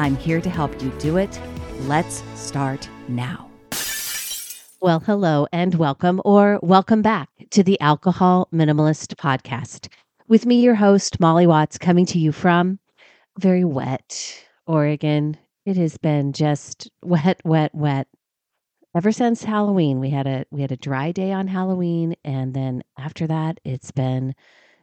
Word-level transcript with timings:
I'm 0.00 0.16
here 0.16 0.40
to 0.40 0.48
help 0.48 0.82
you 0.82 0.88
do 0.98 1.18
it. 1.18 1.38
Let's 1.80 2.22
start 2.34 2.88
now. 3.06 3.50
Well, 4.80 5.00
hello 5.00 5.46
and 5.52 5.74
welcome, 5.74 6.22
or 6.24 6.58
welcome 6.62 7.02
back 7.02 7.28
to 7.50 7.62
the 7.62 7.78
Alcohol 7.82 8.48
Minimalist 8.50 9.14
Podcast. 9.16 9.88
With 10.26 10.46
me, 10.46 10.62
your 10.62 10.74
host, 10.74 11.20
Molly 11.20 11.46
Watts, 11.46 11.76
coming 11.76 12.06
to 12.06 12.18
you 12.18 12.32
from 12.32 12.78
very 13.38 13.62
wet 13.62 14.42
Oregon. 14.66 15.36
It 15.66 15.76
has 15.76 15.98
been 15.98 16.32
just 16.32 16.90
wet, 17.02 17.42
wet, 17.44 17.74
wet. 17.74 18.08
Ever 18.96 19.12
since 19.12 19.44
Halloween, 19.44 20.00
we 20.00 20.08
had 20.08 20.26
a 20.26 20.46
we 20.50 20.62
had 20.62 20.72
a 20.72 20.78
dry 20.78 21.12
day 21.12 21.30
on 21.30 21.46
Halloween, 21.46 22.16
and 22.24 22.54
then 22.54 22.82
after 22.98 23.26
that, 23.26 23.60
it's 23.66 23.90
been 23.90 24.34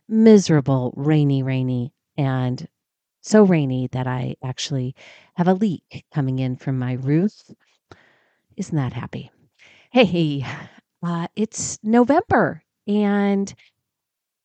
miserable, 0.07 0.93
rainy, 0.95 1.41
rainy, 1.41 1.91
and 2.19 2.67
so 3.27 3.43
rainy 3.43 3.87
that 3.91 4.07
I 4.07 4.35
actually 4.43 4.95
have 5.35 5.47
a 5.47 5.53
leak 5.53 6.05
coming 6.13 6.39
in 6.39 6.55
from 6.55 6.79
my 6.79 6.93
roof. 6.93 7.33
Isn't 8.55 8.75
that 8.75 8.93
happy? 8.93 9.29
Hey, 9.91 10.45
uh, 11.03 11.27
it's 11.35 11.77
November. 11.83 12.63
And 12.87 13.53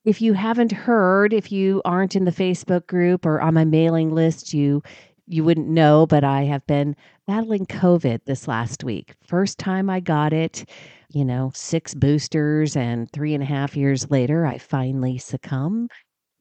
if 0.05 0.21
you 0.21 0.33
haven't 0.33 0.73
heard, 0.73 1.33
if 1.33 1.53
you 1.53 1.81
aren't 1.85 2.17
in 2.17 2.25
the 2.25 2.33
Facebook 2.33 2.87
group 2.87 3.25
or 3.25 3.41
on 3.41 3.55
my 3.55 3.65
mailing 3.65 4.15
list, 4.15 4.53
you 4.53 4.83
you 5.29 5.45
wouldn't 5.45 5.69
know, 5.69 6.05
but 6.05 6.25
I 6.25 6.43
have 6.43 6.67
been 6.67 6.97
battling 7.29 7.65
COVID 7.67 8.25
this 8.25 8.49
last 8.49 8.83
week. 8.83 9.15
First 9.25 9.57
time 9.57 9.89
I 9.89 10.01
got 10.01 10.33
it, 10.33 10.69
you 11.11 11.25
know, 11.25 11.53
six 11.55 11.95
boosters, 11.95 12.77
and 12.77 13.11
three 13.13 13.33
and 13.33 13.43
a 13.43 13.47
half 13.47 13.77
years 13.77 14.11
later, 14.11 14.45
I 14.45 14.59
finally 14.59 15.19
succumb 15.19 15.89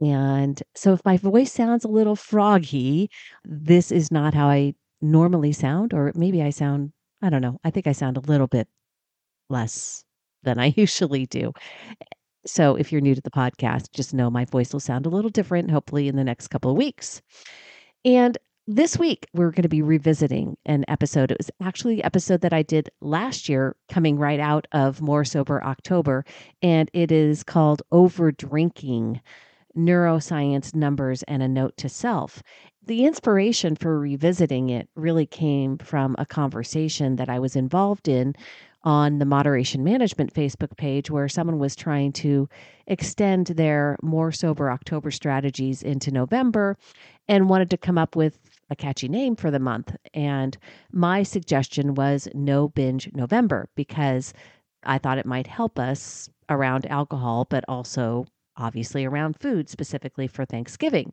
and 0.01 0.61
so 0.75 0.93
if 0.93 1.05
my 1.05 1.17
voice 1.17 1.51
sounds 1.51 1.85
a 1.85 1.89
little 1.89 2.15
froggy, 2.15 3.09
this 3.45 3.91
is 3.91 4.11
not 4.11 4.33
how 4.33 4.47
I 4.47 4.73
normally 4.99 5.51
sound, 5.51 5.93
or 5.93 6.11
maybe 6.15 6.41
I 6.41 6.49
sound, 6.49 6.91
I 7.21 7.29
don't 7.29 7.41
know, 7.41 7.59
I 7.63 7.69
think 7.69 7.85
I 7.85 7.91
sound 7.91 8.17
a 8.17 8.21
little 8.21 8.47
bit 8.47 8.67
less 9.49 10.03
than 10.43 10.59
I 10.59 10.73
usually 10.75 11.27
do. 11.27 11.53
So 12.47 12.75
if 12.75 12.91
you're 12.91 13.01
new 13.01 13.13
to 13.13 13.21
the 13.21 13.29
podcast, 13.29 13.91
just 13.91 14.15
know 14.15 14.31
my 14.31 14.45
voice 14.45 14.73
will 14.73 14.79
sound 14.79 15.05
a 15.05 15.09
little 15.09 15.29
different, 15.29 15.69
hopefully, 15.69 16.07
in 16.07 16.15
the 16.15 16.23
next 16.23 16.47
couple 16.47 16.71
of 16.71 16.77
weeks. 16.77 17.21
And 18.03 18.35
this 18.65 18.97
week, 18.97 19.27
we're 19.33 19.51
going 19.51 19.63
to 19.63 19.69
be 19.69 19.83
revisiting 19.83 20.57
an 20.65 20.83
episode. 20.87 21.29
It 21.29 21.37
was 21.37 21.51
actually 21.61 21.97
the 21.97 22.03
episode 22.03 22.41
that 22.41 22.53
I 22.53 22.63
did 22.63 22.89
last 23.01 23.47
year, 23.47 23.75
coming 23.89 24.17
right 24.17 24.39
out 24.39 24.65
of 24.71 25.01
More 25.01 25.23
Sober 25.23 25.63
October. 25.63 26.25
And 26.63 26.89
it 26.93 27.11
is 27.11 27.43
called 27.43 27.83
Over 27.91 28.31
Drinking 28.31 29.21
neuroscience 29.77 30.75
numbers 30.75 31.23
and 31.23 31.41
a 31.41 31.47
note 31.47 31.77
to 31.77 31.89
self. 31.89 32.41
The 32.85 33.05
inspiration 33.05 33.75
for 33.75 33.99
revisiting 33.99 34.69
it 34.69 34.89
really 34.95 35.25
came 35.25 35.77
from 35.77 36.15
a 36.17 36.25
conversation 36.25 37.15
that 37.17 37.29
I 37.29 37.39
was 37.39 37.55
involved 37.55 38.07
in 38.07 38.35
on 38.83 39.19
the 39.19 39.25
Moderation 39.25 39.83
Management 39.83 40.33
Facebook 40.33 40.75
page 40.75 41.11
where 41.11 41.29
someone 41.29 41.59
was 41.59 41.75
trying 41.75 42.11
to 42.13 42.49
extend 42.87 43.47
their 43.47 43.97
more 44.01 44.31
sober 44.31 44.71
October 44.71 45.11
strategies 45.11 45.83
into 45.83 46.11
November 46.11 46.77
and 47.27 47.49
wanted 47.49 47.69
to 47.69 47.77
come 47.77 47.97
up 47.97 48.15
with 48.15 48.39
a 48.71 48.75
catchy 48.75 49.07
name 49.07 49.35
for 49.35 49.51
the 49.51 49.59
month. 49.59 49.95
And 50.13 50.57
my 50.91 51.23
suggestion 51.23 51.93
was 51.93 52.27
No 52.33 52.69
Binge 52.69 53.09
November 53.13 53.69
because 53.75 54.33
I 54.83 54.97
thought 54.97 55.19
it 55.19 55.25
might 55.25 55.47
help 55.47 55.77
us 55.77 56.29
around 56.49 56.87
alcohol, 56.87 57.45
but 57.49 57.63
also 57.67 58.25
obviously 58.61 59.03
around 59.03 59.39
food, 59.39 59.69
specifically 59.69 60.27
for 60.27 60.45
Thanksgiving. 60.45 61.11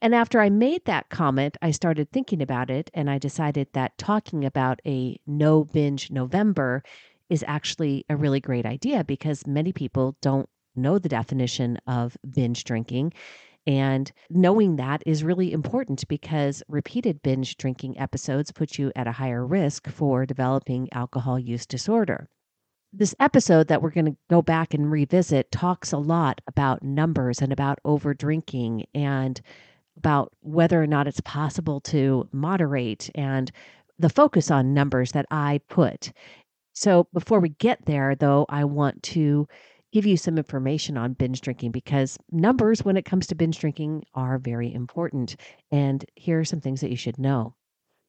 And 0.00 0.14
after 0.14 0.40
I 0.40 0.50
made 0.50 0.84
that 0.84 1.08
comment, 1.08 1.56
I 1.62 1.70
started 1.70 2.10
thinking 2.10 2.42
about 2.42 2.70
it 2.70 2.90
and 2.94 3.08
I 3.08 3.18
decided 3.18 3.68
that 3.72 3.96
talking 3.98 4.44
about 4.44 4.80
a 4.86 5.18
no 5.26 5.64
binge 5.64 6.10
November 6.10 6.82
is 7.28 7.44
actually 7.46 8.04
a 8.08 8.16
really 8.16 8.40
great 8.40 8.66
idea 8.66 9.04
because 9.04 9.46
many 9.46 9.72
people 9.72 10.16
don't 10.20 10.48
know 10.74 10.98
the 10.98 11.08
definition 11.08 11.78
of 11.86 12.16
binge 12.28 12.64
drinking. 12.64 13.12
And 13.66 14.12
knowing 14.30 14.76
that 14.76 15.02
is 15.06 15.24
really 15.24 15.52
important 15.52 16.06
because 16.08 16.62
repeated 16.68 17.22
binge 17.22 17.56
drinking 17.56 17.98
episodes 17.98 18.52
put 18.52 18.78
you 18.78 18.92
at 18.94 19.08
a 19.08 19.12
higher 19.12 19.44
risk 19.44 19.88
for 19.88 20.24
developing 20.24 20.88
alcohol 20.92 21.38
use 21.38 21.66
disorder 21.66 22.28
this 22.92 23.14
episode 23.20 23.68
that 23.68 23.82
we're 23.82 23.90
going 23.90 24.06
to 24.06 24.16
go 24.30 24.42
back 24.42 24.74
and 24.74 24.90
revisit 24.90 25.50
talks 25.50 25.92
a 25.92 25.98
lot 25.98 26.40
about 26.46 26.82
numbers 26.82 27.42
and 27.42 27.52
about 27.52 27.78
over 27.84 28.14
drinking 28.14 28.86
and 28.94 29.40
about 29.96 30.32
whether 30.40 30.82
or 30.82 30.86
not 30.86 31.06
it's 31.06 31.20
possible 31.22 31.80
to 31.80 32.28
moderate 32.32 33.10
and 33.14 33.50
the 33.98 34.08
focus 34.08 34.50
on 34.50 34.74
numbers 34.74 35.12
that 35.12 35.26
I 35.30 35.60
put. 35.68 36.12
So 36.74 37.08
before 37.12 37.40
we 37.40 37.50
get 37.50 37.86
there, 37.86 38.14
though, 38.14 38.46
I 38.48 38.64
want 38.64 39.02
to 39.04 39.48
give 39.92 40.04
you 40.04 40.16
some 40.18 40.36
information 40.36 40.98
on 40.98 41.14
binge 41.14 41.40
drinking 41.40 41.72
because 41.72 42.18
numbers, 42.30 42.84
when 42.84 42.98
it 42.98 43.06
comes 43.06 43.26
to 43.28 43.34
binge 43.34 43.58
drinking, 43.58 44.04
are 44.14 44.38
very 44.38 44.72
important. 44.72 45.36
And 45.70 46.04
here 46.14 46.40
are 46.40 46.44
some 46.44 46.60
things 46.60 46.82
that 46.82 46.90
you 46.90 46.96
should 46.96 47.18
know. 47.18 47.55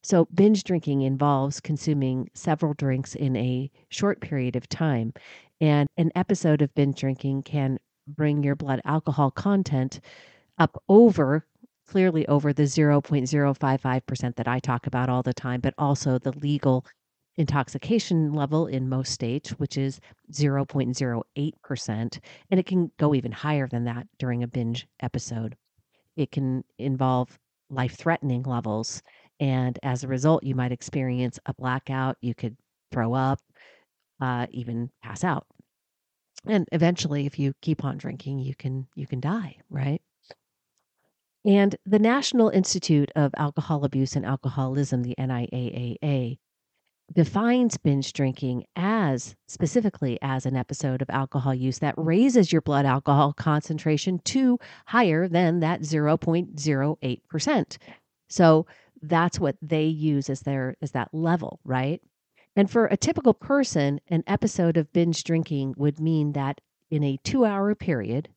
So, 0.02 0.26
binge 0.32 0.64
drinking 0.64 1.02
involves 1.02 1.60
consuming 1.60 2.30
several 2.34 2.74
drinks 2.74 3.14
in 3.14 3.36
a 3.36 3.70
short 3.88 4.20
period 4.20 4.56
of 4.56 4.68
time. 4.68 5.12
And 5.60 5.88
an 5.96 6.12
episode 6.14 6.62
of 6.62 6.74
binge 6.74 7.00
drinking 7.00 7.42
can 7.42 7.78
bring 8.06 8.42
your 8.42 8.54
blood 8.54 8.80
alcohol 8.84 9.30
content 9.30 10.00
up 10.58 10.82
over, 10.88 11.46
clearly 11.86 12.26
over 12.28 12.52
the 12.52 12.64
0.055% 12.64 14.36
that 14.36 14.48
I 14.48 14.58
talk 14.60 14.86
about 14.86 15.08
all 15.08 15.22
the 15.22 15.34
time, 15.34 15.60
but 15.60 15.74
also 15.78 16.18
the 16.18 16.32
legal 16.32 16.84
intoxication 17.36 18.32
level 18.32 18.66
in 18.66 18.88
most 18.88 19.12
states, 19.12 19.50
which 19.52 19.78
is 19.78 20.00
0.08%. 20.32 22.18
And 22.50 22.60
it 22.60 22.66
can 22.66 22.90
go 22.98 23.14
even 23.14 23.32
higher 23.32 23.68
than 23.68 23.84
that 23.84 24.06
during 24.18 24.42
a 24.42 24.48
binge 24.48 24.86
episode. 25.00 25.56
It 26.16 26.32
can 26.32 26.64
involve 26.78 27.38
life 27.70 27.94
threatening 27.96 28.42
levels 28.42 29.02
and 29.40 29.78
as 29.82 30.04
a 30.04 30.08
result, 30.08 30.42
you 30.44 30.54
might 30.54 30.72
experience 30.72 31.38
a 31.46 31.54
blackout. 31.54 32.16
You 32.20 32.34
could 32.34 32.56
throw 32.92 33.14
up, 33.14 33.40
uh, 34.20 34.46
even 34.50 34.90
pass 35.02 35.24
out. 35.24 35.46
And 36.46 36.66
eventually, 36.72 37.26
if 37.26 37.38
you 37.38 37.52
keep 37.62 37.84
on 37.84 37.98
drinking, 37.98 38.40
you 38.40 38.54
can 38.54 38.86
you 38.94 39.06
can 39.06 39.20
die, 39.20 39.56
right? 39.70 40.00
And 41.44 41.76
the 41.86 41.98
National 41.98 42.48
Institute 42.50 43.10
of 43.16 43.32
Alcohol 43.36 43.84
Abuse 43.84 44.16
and 44.16 44.26
Alcoholism, 44.26 45.02
the 45.02 45.14
NIAAA, 45.18 46.38
defines 47.14 47.78
binge 47.78 48.12
drinking 48.12 48.64
as 48.76 49.34
specifically 49.46 50.18
as 50.20 50.44
an 50.44 50.56
episode 50.56 51.00
of 51.00 51.08
alcohol 51.10 51.54
use 51.54 51.78
that 51.78 51.94
raises 51.96 52.52
your 52.52 52.60
blood 52.60 52.84
alcohol 52.84 53.32
concentration 53.32 54.18
to 54.24 54.58
higher 54.86 55.26
than 55.26 55.60
that 55.60 55.80
0.08%. 55.80 57.78
So 58.28 58.66
that's 59.02 59.40
what 59.40 59.56
they 59.62 59.84
use 59.84 60.28
as 60.30 60.40
their 60.40 60.76
as 60.82 60.92
that 60.92 61.12
level, 61.12 61.60
right? 61.64 62.02
And 62.56 62.70
for 62.70 62.86
a 62.86 62.96
typical 62.96 63.34
person, 63.34 64.00
an 64.08 64.24
episode 64.26 64.76
of 64.76 64.92
binge 64.92 65.22
drinking 65.24 65.74
would 65.76 66.00
mean 66.00 66.32
that 66.32 66.60
in 66.90 67.04
a 67.04 67.18
2-hour 67.18 67.74
period, 67.76 68.28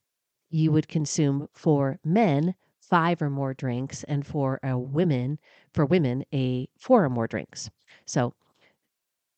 you 0.49 0.69
mm. 0.69 0.73
would 0.73 0.87
consume 0.87 1.47
for 1.53 1.99
men 2.03 2.53
5 2.81 3.21
or 3.21 3.29
more 3.29 3.53
drinks 3.53 4.03
and 4.03 4.27
for 4.27 4.59
a 4.63 4.77
women 4.77 5.39
for 5.73 5.85
women 5.85 6.25
a 6.33 6.67
4 6.77 7.05
or 7.05 7.09
more 7.09 7.27
drinks. 7.27 7.69
So 8.05 8.33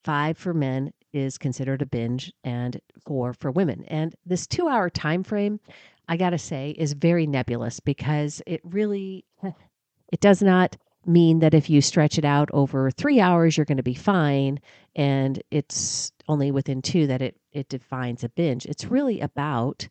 five 0.04 0.38
for 0.38 0.54
men 0.54 0.92
is 1.14 1.38
considered 1.38 1.82
a 1.82 1.86
binge 1.86 2.34
and 2.44 2.80
four 3.06 3.34
for 3.34 3.52
women. 3.52 3.86
And 3.88 4.16
this 4.26 4.48
two 4.48 4.68
hour 4.68 4.90
time 4.90 5.24
frame, 5.24 5.60
I 6.08 6.18
gotta 6.18 6.38
say, 6.38 6.72
is 6.78 6.94
very 6.94 7.28
nebulous 7.28 7.80
because 7.80 8.42
it 8.46 8.62
really 8.64 9.26
it 10.12 10.20
does 10.20 10.42
not 10.42 10.76
mean 11.06 11.40
that 11.40 11.54
if 11.54 11.70
you 11.70 11.82
stretch 11.82 12.18
it 12.18 12.26
out 12.26 12.50
over 12.54 12.92
three 12.92 13.20
hours, 13.20 13.58
you're 13.58 13.66
going 13.66 13.78
to 13.78 13.84
be 13.84 13.94
fine. 13.94 14.60
And 14.96 15.42
it's 15.52 16.12
only 16.28 16.52
within 16.52 16.82
two 16.82 17.08
that 17.08 17.22
it, 17.22 17.38
it 17.52 17.70
defines 17.70 18.24
a 18.24 18.30
binge. 18.30 18.66
It's 18.66 18.86
really 18.86 19.20
about 19.20 19.88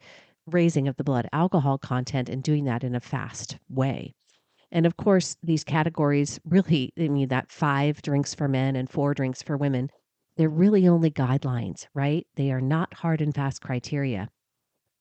raising 0.47 0.88
of 0.88 0.97
the 0.97 1.05
blood 1.05 1.29
alcohol 1.32 1.79
content 1.79 2.29
and 2.29 2.43
doing 2.43 2.64
that 2.64 2.85
in 2.85 2.94
a 2.94 3.00
fast 3.00 3.59
way. 3.69 4.14
And 4.70 4.87
of 4.87 4.97
course, 4.97 5.37
these 5.43 5.64
categories 5.64 6.41
really, 6.44 6.93
I 6.99 7.09
mean, 7.09 7.29
that 7.29 7.53
five 7.53 8.00
drinks 8.03 8.35
for 8.35 8.49
men 8.49 8.75
and 8.75 8.88
four 8.88 9.12
drinks 9.12 9.43
for 9.43 9.56
women, 9.56 9.91
they're 10.37 10.49
really 10.49 10.88
only 10.88 11.11
guidelines, 11.11 11.87
right? 11.94 12.26
They 12.37 12.50
are 12.53 12.61
not 12.61 12.94
hard 12.94 13.20
and 13.20 13.35
fast 13.35 13.61
criteria 13.61 14.31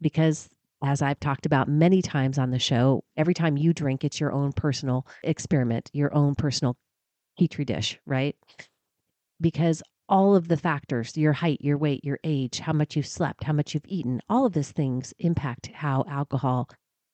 because 0.01 0.49
as 0.83 1.01
I've 1.01 1.19
talked 1.19 1.45
about 1.45 1.67
many 1.67 2.01
times 2.01 2.37
on 2.37 2.51
the 2.51 2.59
show, 2.59 3.03
every 3.17 3.33
time 3.33 3.57
you 3.57 3.73
drink, 3.73 4.03
it's 4.03 4.19
your 4.19 4.31
own 4.31 4.51
personal 4.51 5.05
experiment, 5.23 5.89
your 5.93 6.13
own 6.13 6.35
personal 6.35 6.75
petri 7.37 7.65
dish, 7.65 7.99
right? 8.05 8.35
Because 9.39 9.83
all 10.09 10.35
of 10.35 10.47
the 10.47 10.57
factors, 10.57 11.15
your 11.15 11.33
height, 11.33 11.61
your 11.61 11.77
weight, 11.77 12.03
your 12.03 12.19
age, 12.23 12.59
how 12.59 12.73
much 12.73 12.95
you've 12.95 13.07
slept, 13.07 13.43
how 13.43 13.53
much 13.53 13.73
you've 13.73 13.85
eaten, 13.87 14.21
all 14.29 14.45
of 14.45 14.53
these 14.53 14.71
things 14.71 15.13
impact 15.19 15.71
how 15.73 16.03
alcohol 16.07 16.69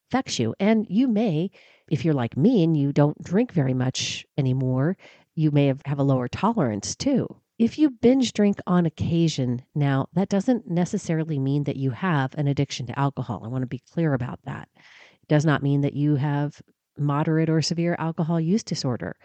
affects 0.10 0.40
you. 0.40 0.56
And 0.60 0.86
you 0.90 1.08
may, 1.08 1.52
if 1.90 2.04
you're 2.04 2.14
like 2.14 2.36
me 2.38 2.64
and 2.64 2.76
you 2.76 2.92
don't 2.92 3.22
drink 3.24 3.52
very 3.52 3.74
much 3.74 4.26
anymore, 4.38 4.98
you 5.36 5.52
may 5.52 5.68
have, 5.68 5.82
have 5.86 6.00
a 6.00 6.04
lower 6.04 6.28
tolerance 6.28 6.96
too. 6.96 7.28
If 7.60 7.80
you 7.80 7.90
binge 7.90 8.34
drink 8.34 8.60
on 8.68 8.86
occasion, 8.86 9.64
now 9.74 10.10
that 10.14 10.30
doesn't 10.30 10.70
necessarily 10.70 11.40
mean 11.40 11.64
that 11.64 11.76
you 11.76 11.90
have 11.90 12.36
an 12.36 12.48
addiction 12.48 12.86
to 12.86 13.00
alcohol. 13.00 13.42
I 13.44 13.48
want 13.48 13.64
to 13.64 13.68
be 13.68 13.82
clear 13.92 14.14
about 14.14 14.40
that. 14.44 14.70
It 14.76 15.28
does 15.28 15.44
not 15.44 15.64
mean 15.64 15.82
that 15.82 15.96
you 15.96 16.16
have 16.18 16.62
moderate 17.00 17.50
or 17.50 17.64
severe 17.64 17.96
alcohol 17.98 18.40
use 18.40 18.64
disorder. 18.64 19.16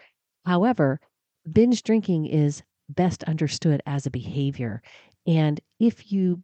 However, 0.46 0.98
binge 1.50 1.82
drinking 1.82 2.26
is 2.26 2.62
best 2.88 3.22
understood 3.24 3.82
as 3.84 4.06
a 4.06 4.10
behavior. 4.10 4.82
And 5.26 5.60
if 5.78 6.10
you 6.10 6.42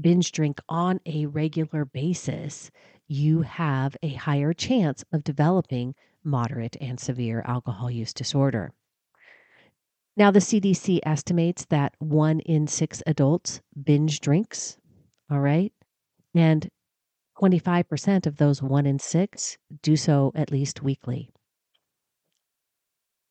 binge 0.00 0.32
drink 0.32 0.60
on 0.68 0.98
a 1.04 1.26
regular 1.26 1.84
basis, 1.84 2.70
you 3.06 3.42
have 3.42 3.96
a 4.02 4.14
higher 4.14 4.54
chance 4.54 5.04
of 5.12 5.24
developing 5.24 5.94
moderate 6.24 6.76
and 6.80 6.98
severe 6.98 7.42
alcohol 7.46 7.90
use 7.90 8.14
disorder. 8.14 8.72
Now, 10.16 10.30
the 10.30 10.40
CDC 10.40 11.00
estimates 11.04 11.64
that 11.70 11.94
one 11.98 12.40
in 12.40 12.66
six 12.66 13.02
adults 13.06 13.60
binge 13.82 14.20
drinks. 14.20 14.76
All 15.30 15.40
right. 15.40 15.72
And 16.34 16.68
25% 17.40 18.26
of 18.26 18.36
those 18.36 18.62
one 18.62 18.86
in 18.86 18.98
six 18.98 19.56
do 19.82 19.96
so 19.96 20.32
at 20.34 20.50
least 20.50 20.82
weekly. 20.82 21.30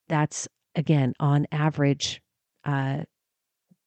That's, 0.10 0.48
again, 0.76 1.14
on 1.20 1.46
average, 1.52 2.22
uh, 2.66 3.04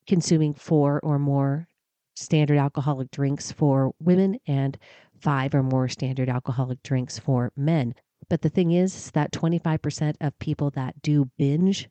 consuming 0.06 0.54
four 0.54 1.00
or 1.02 1.18
more 1.18 1.66
standard 2.14 2.58
alcoholic 2.58 3.10
drinks 3.10 3.50
for 3.50 3.92
women 3.98 4.38
and 4.46 4.78
five 5.20 5.54
or 5.54 5.62
more 5.62 5.88
standard 5.88 6.28
alcoholic 6.28 6.82
drinks 6.82 7.18
for 7.18 7.50
men. 7.56 7.94
But 8.30 8.42
the 8.42 8.48
thing 8.48 8.70
is 8.70 9.10
that 9.10 9.32
25% 9.32 10.14
of 10.20 10.38
people 10.38 10.70
that 10.70 11.02
do 11.02 11.30
binge 11.36 11.88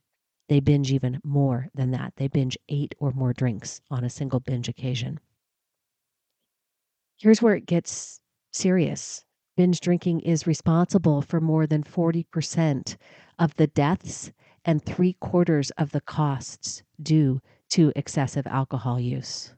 they 0.50 0.60
binge 0.60 0.92
even 0.92 1.20
more 1.24 1.70
than 1.74 1.92
that. 1.92 2.14
They 2.18 2.28
binge 2.28 2.58
eight 2.70 2.96
or 3.00 3.12
more 3.12 3.34
drinks 3.34 3.82
on 3.90 4.04
a 4.04 4.10
single 4.10 4.40
binge 4.40 4.68
occasion. 4.68 5.20
Here's 7.18 7.42
where 7.42 7.56
it 7.56 7.66
gets 7.66 8.20
serious 8.52 9.24
binge 9.56 9.80
drinking 9.80 10.22
is 10.22 10.48
responsible 10.48 11.22
for 11.22 11.40
more 11.40 11.68
than 11.68 11.84
40% 11.84 12.98
of 13.38 13.56
the 13.56 13.68
deaths 13.68 14.32
and 14.66 14.84
three 14.84 15.14
quarters 15.14 15.70
of 15.72 15.92
the 15.92 16.02
costs 16.02 16.82
due 17.02 17.40
to 17.70 17.92
excessive 17.96 18.48
alcohol 18.48 19.00
use. 19.00 19.54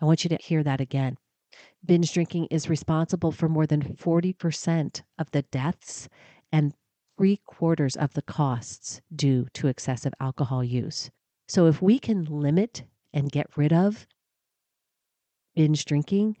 I 0.00 0.04
want 0.04 0.24
you 0.24 0.30
to 0.30 0.38
hear 0.42 0.62
that 0.62 0.80
again. 0.80 1.16
Binge 1.84 2.12
drinking 2.12 2.46
is 2.50 2.68
responsible 2.68 3.32
for 3.32 3.48
more 3.48 3.66
than 3.66 3.82
40% 3.82 5.02
of 5.18 5.30
the 5.30 5.42
deaths 5.42 6.08
and 6.52 6.74
three 7.18 7.40
quarters 7.44 7.96
of 7.96 8.14
the 8.14 8.22
costs 8.22 9.00
due 9.14 9.48
to 9.52 9.66
excessive 9.66 10.14
alcohol 10.20 10.62
use. 10.62 11.10
So 11.48 11.66
if 11.66 11.82
we 11.82 11.98
can 11.98 12.24
limit 12.24 12.84
and 13.12 13.30
get 13.30 13.48
rid 13.56 13.72
of 13.72 14.06
binge 15.56 15.84
drinking, 15.84 16.36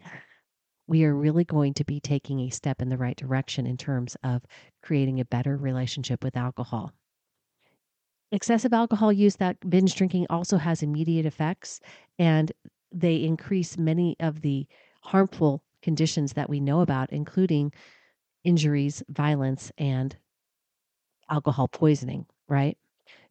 we 0.86 1.04
are 1.04 1.14
really 1.14 1.44
going 1.44 1.74
to 1.74 1.84
be 1.84 1.98
taking 1.98 2.40
a 2.40 2.50
step 2.50 2.80
in 2.80 2.90
the 2.90 2.96
right 2.96 3.16
direction 3.16 3.66
in 3.66 3.76
terms 3.76 4.16
of 4.22 4.42
creating 4.80 5.18
a 5.18 5.24
better 5.24 5.56
relationship 5.56 6.22
with 6.22 6.36
alcohol. 6.36 6.92
Excessive 8.30 8.72
alcohol 8.72 9.12
use 9.12 9.36
that 9.36 9.56
binge 9.68 9.96
drinking 9.96 10.26
also 10.30 10.58
has 10.58 10.82
immediate 10.82 11.26
effects 11.26 11.80
and 12.20 12.52
they 12.92 13.16
increase 13.16 13.76
many 13.76 14.14
of 14.20 14.42
the 14.42 14.66
harmful 15.02 15.64
conditions 15.82 16.34
that 16.34 16.48
we 16.48 16.60
know 16.60 16.82
about, 16.82 17.10
including 17.10 17.72
injuries, 18.44 19.02
violence, 19.08 19.72
and 19.76 20.16
alcohol 21.30 21.68
poisoning, 21.68 22.26
right? 22.48 22.76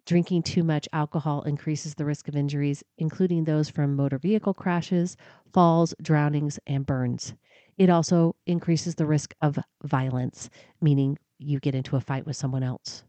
Drinking 0.06 0.44
too 0.44 0.64
much 0.64 0.88
alcohol 0.94 1.42
increases 1.42 1.96
the 1.96 2.06
risk 2.06 2.28
of 2.28 2.36
injuries, 2.36 2.84
including 2.98 3.44
those 3.44 3.70
from 3.70 3.96
motor 3.96 4.18
vehicle 4.18 4.54
crashes, 4.54 5.18
falls, 5.52 5.94
drownings, 6.02 6.60
and 6.66 6.86
burns. 6.86 7.34
It 7.78 7.90
also 7.90 8.36
increases 8.46 8.96
the 8.96 9.06
risk 9.06 9.36
of 9.42 9.60
violence, 9.84 10.50
meaning 10.80 11.18
you 11.40 11.60
get 11.60 11.76
into 11.76 11.96
a 11.98 12.02
fight 12.02 12.26
with 12.26 12.38
someone 12.38 12.64
else. 12.64 13.04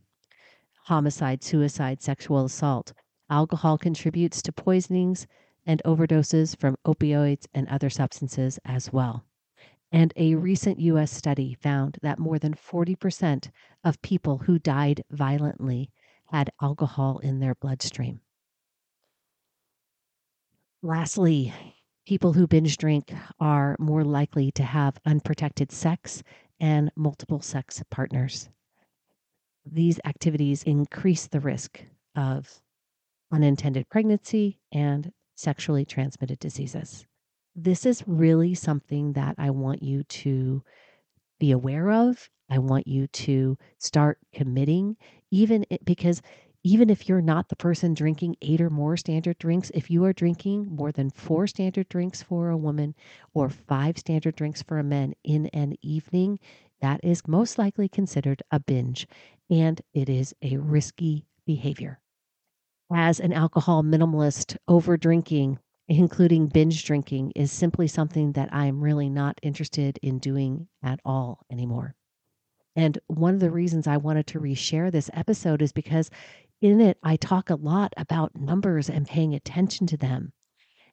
Homicide, 0.87 1.44
suicide, 1.44 2.02
sexual 2.02 2.44
assault. 2.46 2.93
Alcohol 3.31 3.79
contributes 3.79 4.43
to 4.43 4.52
poisonings 4.52 5.26
and 5.67 5.81
overdoses 5.85 6.56
from 6.56 6.76
opioids 6.87 7.46
and 7.55 7.69
other 7.69 7.90
substances 7.90 8.58
as 8.64 8.93
well. 8.93 9.25
And 9.90 10.12
a 10.17 10.32
mm-hmm. 10.32 10.40
recent 10.40 10.81
US 10.81 11.11
study 11.11 11.55
found 11.55 11.99
that 12.02 12.19
more 12.19 12.38
than 12.38 12.55
40% 12.55 13.50
of 13.85 14.02
people 14.02 14.38
who 14.38 14.58
died 14.58 15.02
violently 15.11 15.90
had 16.26 16.50
alcohol 16.61 17.19
in 17.19 17.40
their 17.40 17.55
bloodstream. 17.55 18.20
Lastly, 20.83 21.52
people 22.07 22.35
who 22.35 22.47
binge 22.47 22.76
drink 22.76 23.12
are 23.40 23.76
more 23.78 24.04
likely 24.04 24.52
to 24.52 24.62
have 24.62 24.99
unprotected 25.07 25.73
sex 25.73 26.23
and 26.61 26.90
multiple 26.97 27.40
sex 27.40 27.83
partners. 27.90 28.49
These 29.64 30.00
activities 30.04 30.62
increase 30.62 31.26
the 31.26 31.40
risk 31.40 31.83
of 32.14 32.61
unintended 33.33 33.88
pregnancy 33.88 34.61
and 34.73 35.12
sexually 35.35 35.85
transmitted 35.85 36.38
diseases 36.38 37.07
this 37.62 37.87
is 37.87 38.05
really 38.07 38.55
something 38.55 39.15
that 39.15 39.35
I 39.38 39.50
want 39.50 39.83
you 39.83 40.05
to 40.05 40.62
be 41.41 41.53
aware 41.53 41.91
of. 41.91 42.31
I 42.50 42.59
want 42.59 42.87
you 42.87 43.07
to 43.09 43.59
start 43.79 44.19
committing, 44.33 44.97
even 45.31 45.65
because 45.85 46.23
even 46.65 46.91
if 46.91 47.09
you're 47.09 47.23
not 47.23 47.49
the 47.49 47.57
person 47.57 47.95
drinking 47.95 48.37
eight 48.43 48.61
or 48.61 48.71
more 48.71 48.97
standard 48.97 49.38
drinks, 49.38 49.71
if 49.75 49.91
you 49.91 50.05
are 50.05 50.12
drinking 50.12 50.67
more 50.75 50.93
than 50.93 51.11
four 51.11 51.47
standard 51.47 51.88
drinks 51.88 52.23
for 52.23 52.50
a 52.50 52.57
woman 52.57 52.95
or 53.35 53.49
five 53.49 53.99
standard 53.99 54.37
drinks 54.37 54.62
for 54.62 54.79
a 54.79 54.85
man 54.85 55.15
in 55.25 55.47
an 55.49 55.75
evening, 55.83 56.38
that 56.81 57.00
is 57.05 57.29
most 57.29 57.59
likely 57.59 57.88
considered 57.88 58.43
a 58.50 58.61
binge 58.61 59.07
and 59.50 59.81
it 59.95 60.09
is 60.09 60.35
a 60.43 60.57
risky 60.59 61.27
behavior. 61.47 62.00
As 62.93 63.19
an 63.21 63.33
alcohol 63.33 63.83
minimalist, 63.83 64.57
over 64.69 64.99
drinking 64.99 65.59
including 65.88 66.47
binge 66.47 66.85
drinking, 66.85 67.33
is 67.35 67.50
simply 67.50 67.87
something 67.87 68.33
that 68.33 68.52
I'm 68.52 68.80
really 68.80 69.09
not 69.09 69.38
interested 69.42 69.99
in 70.02 70.18
doing 70.18 70.68
at 70.83 71.00
all 71.04 71.45
anymore. 71.50 71.95
And 72.76 72.99
one 73.09 73.35
of 73.35 73.40
the 73.40 73.50
reasons 73.50 73.87
I 73.87 73.97
wanted 73.97 74.26
to 74.28 74.40
reshare 74.40 74.92
this 74.92 75.11
episode 75.12 75.62
is 75.62 75.73
because 75.73 76.11
in 76.61 76.80
it, 76.80 76.99
I 77.02 77.16
talk 77.16 77.50
a 77.50 77.57
lot 77.57 77.92
about 77.97 78.37
numbers 78.37 78.88
and 78.90 79.07
paying 79.07 79.35
attention 79.35 79.87
to 79.88 79.97
them. 79.97 80.33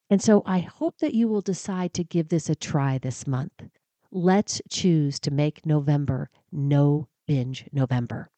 And 0.09 0.21
so 0.21 0.43
I 0.45 0.59
hope 0.59 0.97
that 0.99 1.13
you 1.13 1.27
will 1.27 1.41
decide 1.41 1.93
to 1.95 2.03
give 2.03 2.29
this 2.29 2.49
a 2.49 2.55
try 2.55 2.97
this 2.97 3.27
month. 3.27 3.67
Let's 4.11 4.61
choose 4.69 5.19
to 5.21 5.31
make 5.31 5.65
November 5.65 6.29
no 6.51 7.07
binge 7.27 7.65
November. 7.71 8.29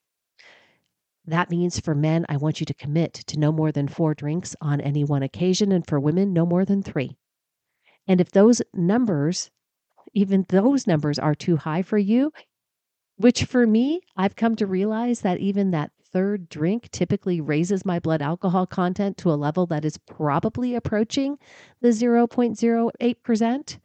That 1.28 1.50
means 1.50 1.80
for 1.80 1.94
men, 1.94 2.26
I 2.30 2.38
want 2.38 2.62
you 2.62 2.66
to 2.66 2.74
commit 2.74 3.14
to 3.14 3.38
no 3.38 3.52
more 3.52 3.74
than 3.74 3.90
four 3.90 4.14
drinks 4.14 4.56
on 4.62 4.80
any 4.80 5.04
one 5.04 5.24
occasion, 5.24 5.74
and 5.74 5.86
for 5.86 6.00
women, 6.00 6.32
no 6.32 6.46
more 6.46 6.64
than 6.64 6.82
three. 6.82 7.18
And 8.08 8.22
if 8.22 8.32
those 8.32 8.62
numbers, 8.74 9.52
even 10.14 10.46
those 10.48 10.88
numbers 10.88 11.20
are 11.20 11.36
too 11.36 11.58
high 11.58 11.82
for 11.82 11.98
you, 11.98 12.32
which 13.18 13.44
for 13.44 13.68
me, 13.68 14.00
I've 14.16 14.38
come 14.38 14.56
to 14.56 14.66
realize 14.66 15.20
that 15.22 15.40
even 15.40 15.72
that 15.72 15.92
third 16.14 16.48
drink 16.48 16.90
typically 16.92 17.42
raises 17.42 17.84
my 17.84 18.00
blood 18.00 18.22
alcohol 18.22 18.66
content 18.66 19.18
to 19.18 19.32
a 19.32 19.36
level 19.36 19.66
that 19.66 19.84
is 19.84 19.98
probably 19.98 20.76
approaching 20.76 21.38
the 21.82 21.90
0.08%. 21.90 23.80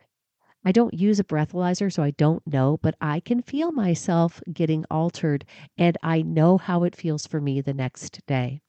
I 0.65 0.73
don't 0.73 0.95
use 0.95 1.19
a 1.19 1.25
breathalyzer, 1.25 1.93
so 1.93 2.03
I 2.03 2.13
don't 2.13 2.47
know, 2.47 2.79
but 2.83 2.95
I 3.01 3.21
can 3.21 3.43
feel 3.43 3.73
myself 3.73 4.41
getting 4.53 4.85
altered 4.91 5.45
and 5.77 5.99
I 6.03 6.23
know 6.23 6.59
how 6.59 6.85
it 6.85 6.95
feels 6.97 7.27
for 7.27 7.41
me 7.41 7.61
the 7.61 7.75
next 7.75 8.25
day. 8.27 8.63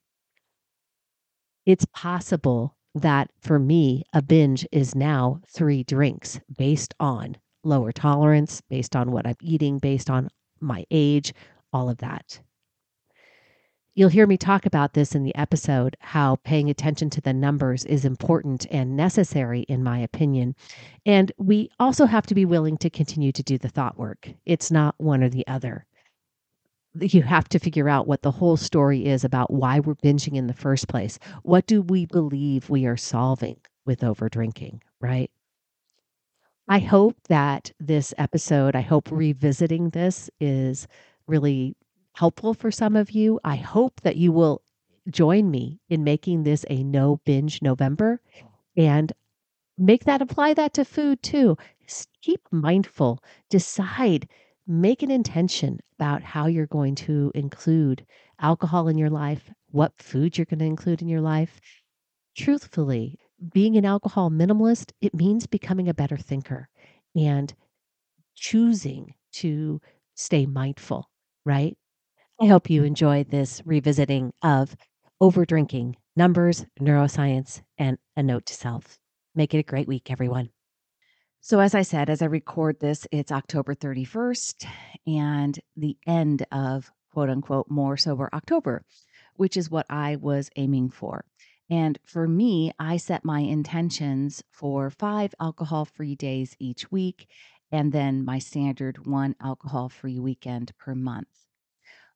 It's 1.66 1.86
possible 1.94 2.76
that 2.96 3.32
for 3.40 3.60
me, 3.60 4.04
a 4.14 4.22
binge 4.22 4.68
is 4.72 4.96
now 4.96 5.42
three 5.48 5.84
drinks 5.84 6.40
based 6.58 6.94
on 7.00 7.38
lower 7.64 7.92
tolerance, 7.92 8.62
based 8.70 8.96
on 8.96 9.12
what 9.12 9.26
I'm 9.26 9.36
eating, 9.42 9.80
based 9.80 10.10
on 10.10 10.30
my 10.60 10.86
age, 10.92 11.34
all 11.72 11.90
of 11.90 11.98
that. 12.00 12.42
You'll 13.96 14.10
hear 14.10 14.26
me 14.26 14.38
talk 14.38 14.66
about 14.66 14.94
this 14.94 15.14
in 15.14 15.24
the 15.24 15.36
episode 15.36 15.96
how 16.00 16.38
paying 16.38 16.68
attention 16.68 17.12
to 17.12 17.22
the 17.22 17.34
numbers 17.34 17.86
is 17.86 18.06
important 18.06 18.66
and 18.72 18.98
necessary, 18.98 19.62
in 19.62 19.84
my 19.84 20.00
opinion. 20.00 20.56
And 21.06 21.32
we 21.38 21.70
also 21.80 22.08
have 22.08 22.26
to 22.28 22.34
be 22.34 22.44
willing 22.44 22.78
to 22.78 22.90
continue 22.90 23.32
to 23.32 23.44
do 23.44 23.60
the 23.60 23.70
thought 23.70 24.00
work. 24.00 24.30
It's 24.48 24.72
not 24.72 24.96
one 24.98 25.22
or 25.22 25.30
the 25.30 25.46
other. 25.46 25.86
You 27.00 27.22
have 27.22 27.48
to 27.50 27.60
figure 27.60 27.88
out 27.88 28.08
what 28.08 28.24
the 28.24 28.32
whole 28.32 28.58
story 28.58 29.06
is 29.06 29.24
about 29.24 29.54
why 29.54 29.80
we're 29.80 29.96
binging 29.96 30.38
in 30.38 30.48
the 30.48 30.54
first 30.54 30.88
place. 30.88 31.20
What 31.44 31.68
do 31.68 31.84
we 31.84 32.08
believe 32.08 32.72
we 32.72 32.88
are 32.88 32.98
solving 32.98 33.58
with 33.86 34.04
over 34.04 34.28
drinking, 34.28 34.82
right? 35.02 35.30
I 36.68 36.80
hope 36.80 37.18
that 37.30 37.72
this 37.80 38.12
episode, 38.18 38.76
I 38.76 38.82
hope 38.82 39.12
revisiting 39.12 39.92
this 39.92 40.32
is 40.40 40.88
really 41.28 41.76
helpful 42.14 42.54
for 42.54 42.72
some 42.72 42.96
of 42.96 43.12
you. 43.12 43.40
I 43.44 43.56
hope 43.56 44.02
that 44.02 44.18
you 44.18 44.32
will 44.32 44.62
join 45.10 45.52
me 45.52 45.80
in 45.90 46.04
making 46.04 46.44
this 46.44 46.66
a 46.70 46.84
no 46.84 47.20
binge 47.26 47.62
November 47.62 48.22
and 48.78 49.12
make 49.78 50.06
that 50.06 50.22
apply 50.22 50.54
that 50.56 50.74
to 50.76 50.86
food 50.86 51.22
too. 51.24 51.58
keep 52.22 52.42
mindful, 52.52 53.22
decide, 53.50 54.28
make 54.68 55.04
an 55.04 55.12
intention 55.12 55.80
about 55.98 56.24
how 56.24 56.48
you're 56.48 56.68
going 56.68 56.96
to 56.96 57.32
include 57.36 58.06
alcohol 58.40 58.88
in 58.88 58.98
your 58.98 59.10
life, 59.10 59.52
what 59.72 59.94
food 59.98 60.38
you're 60.38 60.46
going 60.46 60.60
to 60.60 60.66
include 60.66 61.02
in 61.02 61.08
your 61.10 61.22
life. 61.22 61.60
Truthfully, 62.36 63.20
being 63.54 63.76
an 63.78 63.86
alcohol 63.86 64.30
minimalist, 64.30 64.92
it 65.02 65.14
means 65.14 65.48
becoming 65.48 65.90
a 65.90 65.94
better 65.94 66.18
thinker 66.18 66.70
and 67.16 67.54
choosing 68.36 69.16
to 69.34 69.82
stay 70.16 70.46
mindful, 70.46 71.10
right? 71.46 71.78
I 72.42 72.48
hope 72.48 72.70
you 72.70 72.84
enjoy 72.84 73.24
this 73.24 73.62
revisiting 73.66 74.34
of 74.42 74.76
Overdrinking 75.22 75.96
numbers, 76.16 76.66
neuroscience, 76.80 77.62
and 77.78 77.98
a 78.16 78.22
note 78.24 78.46
to 78.48 78.54
self. 78.54 79.00
Make 79.34 79.54
it 79.54 79.60
a 79.60 79.64
great 79.64 79.88
week, 79.88 80.12
everyone. 80.12 80.50
So, 81.42 81.60
as 81.60 81.74
I 81.74 81.84
said, 81.84 82.10
as 82.10 82.22
I 82.22 82.26
record 82.26 82.80
this, 82.80 83.08
it's 83.12 83.32
October 83.32 83.76
31st 83.76 84.68
and 85.08 85.60
the 85.76 85.98
end 86.06 86.46
of 86.52 86.92
quote 87.12 87.30
unquote 87.30 87.70
more 87.70 87.98
sober 87.98 88.30
October, 88.34 88.84
which 89.36 89.56
is 89.56 89.72
what 89.72 89.86
I 89.90 90.16
was 90.16 90.50
aiming 90.56 90.90
for. 90.90 91.26
And 91.70 92.00
for 92.04 92.28
me, 92.28 92.72
I 92.80 92.98
set 92.98 93.24
my 93.24 93.40
intentions 93.40 94.44
for 94.52 94.90
five 94.90 95.34
alcohol 95.40 95.86
free 95.86 96.16
days 96.16 96.56
each 96.60 96.92
week, 96.92 97.28
and 97.72 97.92
then 97.92 98.26
my 98.26 98.40
standard 98.40 99.06
one 99.06 99.36
alcohol 99.40 99.90
free 99.90 100.20
weekend 100.20 100.76
per 100.78 100.96
month. 100.96 101.43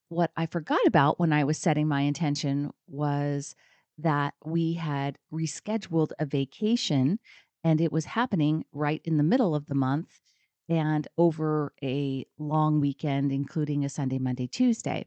What 0.09 0.31
I 0.37 0.45
forgot 0.45 0.85
about 0.85 1.19
when 1.19 1.33
I 1.33 1.43
was 1.43 1.57
setting 1.57 1.87
my 1.87 2.01
intention 2.01 2.71
was 2.87 3.55
that 3.97 4.35
we 4.45 4.73
had 4.73 5.17
rescheduled 5.31 6.11
a 6.19 6.25
vacation 6.25 7.19
and 7.63 7.81
it 7.81 7.91
was 7.91 8.05
happening 8.05 8.63
right 8.71 9.01
in 9.03 9.17
the 9.17 9.23
middle 9.23 9.55
of 9.55 9.65
the 9.65 9.75
month 9.75 10.21
and 10.69 11.07
over 11.17 11.73
a 11.83 12.25
long 12.37 12.79
weekend, 12.79 13.31
including 13.31 13.83
a 13.83 13.89
Sunday, 13.89 14.19
Monday, 14.19 14.47
Tuesday. 14.47 15.05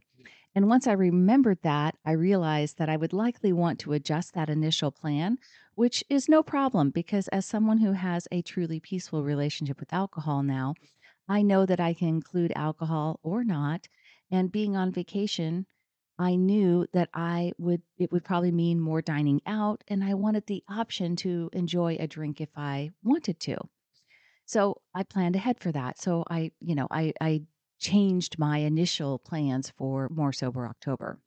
And 0.54 0.68
once 0.68 0.86
I 0.86 0.92
remembered 0.92 1.62
that, 1.62 1.96
I 2.04 2.12
realized 2.12 2.78
that 2.78 2.88
I 2.88 2.96
would 2.96 3.12
likely 3.12 3.52
want 3.52 3.78
to 3.80 3.92
adjust 3.92 4.34
that 4.34 4.50
initial 4.50 4.90
plan, 4.90 5.38
which 5.74 6.04
is 6.10 6.28
no 6.28 6.42
problem 6.42 6.90
because 6.90 7.28
as 7.28 7.46
someone 7.46 7.78
who 7.78 7.92
has 7.92 8.26
a 8.32 8.42
truly 8.42 8.80
peaceful 8.80 9.24
relationship 9.24 9.80
with 9.80 9.92
alcohol 9.92 10.42
now, 10.42 10.74
I 11.28 11.42
know 11.42 11.64
that 11.66 11.80
I 11.80 11.94
can 11.94 12.08
include 12.08 12.52
alcohol 12.54 13.20
or 13.22 13.44
not. 13.44 13.88
And 14.30 14.52
being 14.52 14.76
on 14.76 14.92
vacation, 14.92 15.66
I 16.18 16.36
knew 16.36 16.86
that 16.92 17.08
I 17.14 17.52
would 17.58 17.82
it 17.96 18.12
would 18.12 18.24
probably 18.24 18.52
mean 18.52 18.78
more 18.80 19.02
dining 19.02 19.40
out 19.46 19.82
and 19.88 20.04
I 20.04 20.14
wanted 20.14 20.46
the 20.46 20.62
option 20.68 21.16
to 21.16 21.48
enjoy 21.52 21.96
a 21.98 22.06
drink 22.06 22.40
if 22.40 22.50
I 22.56 22.90
wanted 23.02 23.40
to. 23.40 23.56
So 24.44 24.82
I 24.94 25.02
planned 25.04 25.36
ahead 25.36 25.60
for 25.60 25.72
that. 25.72 25.98
So 25.98 26.24
I, 26.28 26.52
you 26.60 26.74
know, 26.74 26.88
I 26.90 27.12
I 27.20 27.42
changed 27.78 28.38
my 28.38 28.58
initial 28.58 29.18
plans 29.18 29.70
for 29.70 30.08
More 30.10 30.32
Sober 30.32 30.66
October. 30.66 31.18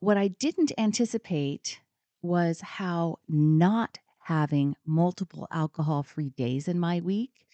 What 0.00 0.16
I 0.16 0.28
didn't 0.28 0.72
anticipate 0.78 1.80
was 2.22 2.60
how 2.60 3.18
not 3.28 3.98
having 4.20 4.76
multiple 4.86 5.46
alcohol 5.50 6.02
free 6.02 6.30
days 6.30 6.68
in 6.68 6.78
my 6.80 7.00
week, 7.00 7.46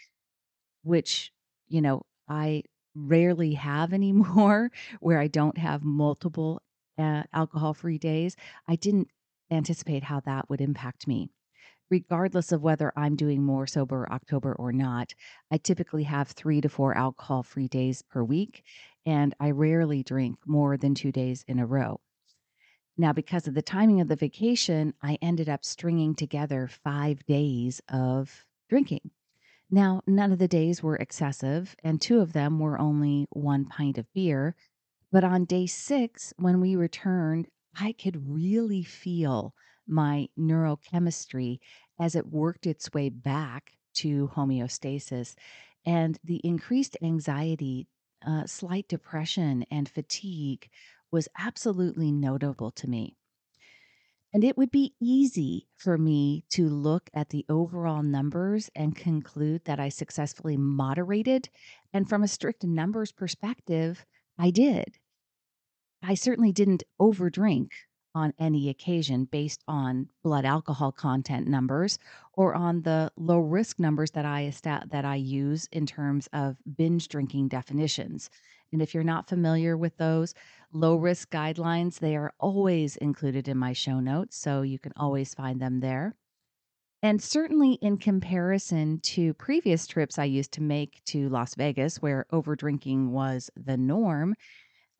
which, 0.83 1.33
you 1.69 1.81
know, 1.81 2.03
I 2.29 2.63
rarely 3.07 3.55
have 3.55 3.93
anymore, 4.01 4.71
where 5.01 5.19
I 5.19 5.27
don't 5.27 5.59
have 5.59 5.83
multiple 5.83 6.63
uh, 6.99 7.25
alcohol 7.33 7.75
free 7.75 7.99
days. 7.99 8.37
I 8.69 8.77
didn't 8.77 9.09
anticipate 9.51 10.05
how 10.05 10.21
that 10.21 10.49
would 10.49 10.61
impact 10.61 11.07
me 11.09 11.31
regardless 11.91 12.53
of 12.53 12.63
whether 12.63 12.93
I'm 12.97 13.17
doing 13.17 13.43
more 13.43 13.67
sober 13.67 14.09
October 14.11 14.55
or 14.55 14.73
not, 14.73 15.15
I 15.51 15.59
typically 15.59 16.05
have 16.05 16.29
three 16.29 16.61
to 16.61 16.69
four 16.69 16.97
alcohol 16.97 17.43
free 17.43 17.69
days 17.69 18.03
per 18.03 18.23
week, 18.23 18.63
and 19.05 19.35
I 19.41 19.51
rarely 19.51 20.03
drink 20.03 20.39
more 20.47 20.77
than 20.77 20.95
two 20.95 21.13
days 21.13 21.45
in 21.49 21.59
a 21.59 21.67
row. 21.67 22.01
Now, 22.97 23.13
because 23.13 23.49
of 23.49 23.55
the 23.55 23.63
timing 23.63 24.01
of 24.01 24.09
the 24.09 24.17
vacation, 24.17 24.95
I 25.03 25.19
ended 25.21 25.49
up 25.49 25.65
stringing 25.65 26.15
together 26.15 26.69
five 26.69 27.25
days 27.27 27.81
of 27.89 28.45
drinking. 28.69 29.11
Now, 29.71 30.03
none 30.07 30.33
of 30.33 30.39
the 30.41 30.49
days 30.49 30.83
were 30.83 30.97
excessive, 30.97 31.77
and 31.85 32.01
two 32.01 32.21
of 32.21 32.33
them 32.33 32.59
were 32.59 32.81
only 32.81 33.27
one 33.31 33.67
pint 33.67 33.99
of 33.99 34.13
beer. 34.13 34.57
But 35.13 35.23
on 35.23 35.45
day 35.45 35.67
six, 35.67 36.33
when 36.37 36.61
we 36.61 36.75
returned, 36.75 37.49
I 37.79 37.93
could 37.93 38.29
really 38.29 38.83
feel 38.83 39.55
my 39.87 40.29
neurochemistry 40.39 41.61
as 42.01 42.17
it 42.17 42.27
worked 42.27 42.67
its 42.67 42.93
way 42.93 43.11
back 43.11 43.73
to 43.95 44.29
homeostasis. 44.35 45.37
And 45.85 46.19
the 46.25 46.41
increased 46.43 46.97
anxiety, 47.03 47.87
uh, 48.27 48.47
slight 48.47 48.89
depression, 48.89 49.65
and 49.71 49.89
fatigue 49.89 50.69
was 51.13 51.29
absolutely 51.39 52.11
notable 52.11 52.71
to 52.73 52.89
me. 52.89 53.17
And 54.33 54.45
it 54.45 54.57
would 54.57 54.71
be 54.71 54.95
easy 55.01 55.67
for 55.77 55.99
me 55.99 56.45
to 56.51 56.69
look 56.69 57.11
at 57.13 57.31
the 57.31 57.45
overall 57.49 58.03
numbers 58.03 58.71
and 58.77 58.95
conclude 58.95 59.65
that 59.65 59.81
I 59.81 59.89
successfully 59.89 60.57
moderated. 60.57 61.49
And 61.93 62.09
from 62.09 62.23
a 62.23 62.29
strict 62.29 62.63
numbers 62.63 63.11
perspective, 63.11 64.07
I 64.39 64.51
did. 64.51 64.99
I 66.03 66.15
certainly 66.15 66.53
didn't 66.53 66.85
overdrink 67.01 67.71
on 68.15 68.33
any 68.39 68.69
occasion 68.69 69.25
based 69.25 69.63
on 69.69 70.09
blood 70.23 70.45
alcohol 70.45 70.93
content 70.93 71.47
numbers 71.47 71.99
or 72.33 72.55
on 72.55 72.83
the 72.83 73.13
low 73.17 73.39
risk 73.39 73.79
numbers 73.79 74.13
that 74.13 74.25
I 74.25 74.53
that 74.63 75.05
I 75.05 75.17
use 75.17 75.69
in 75.71 75.87
terms 75.87 76.29
of 76.33 76.57
binge 76.77 77.09
drinking 77.09 77.49
definitions. 77.49 78.31
And 78.73 78.83
if 78.83 78.95
you're 78.95 79.05
not 79.05 79.29
familiar 79.29 79.77
with 79.77 79.97
those 79.97 80.35
low 80.73 80.97
risk 80.97 81.31
guidelines, 81.31 81.99
they 81.99 82.17
are 82.17 82.33
always 82.39 82.97
included 82.97 83.49
in 83.49 83.57
my 83.59 83.73
show 83.73 84.01
notes, 84.01 84.37
so 84.37 84.63
you 84.63 84.79
can 84.79 84.93
always 84.97 85.35
find 85.35 85.61
them 85.61 85.81
there. 85.81 86.17
And 87.03 87.23
certainly 87.23 87.75
in 87.75 87.99
comparison 87.99 89.01
to 89.01 89.35
previous 89.35 89.87
trips 89.87 90.19
I 90.19 90.25
used 90.25 90.53
to 90.53 90.63
make 90.63 91.03
to 91.07 91.29
Las 91.29 91.55
Vegas, 91.55 92.03
where 92.03 92.27
over 92.31 92.57
drinking 92.57 93.13
was 93.13 93.51
the 93.57 93.77
norm, 93.77 94.35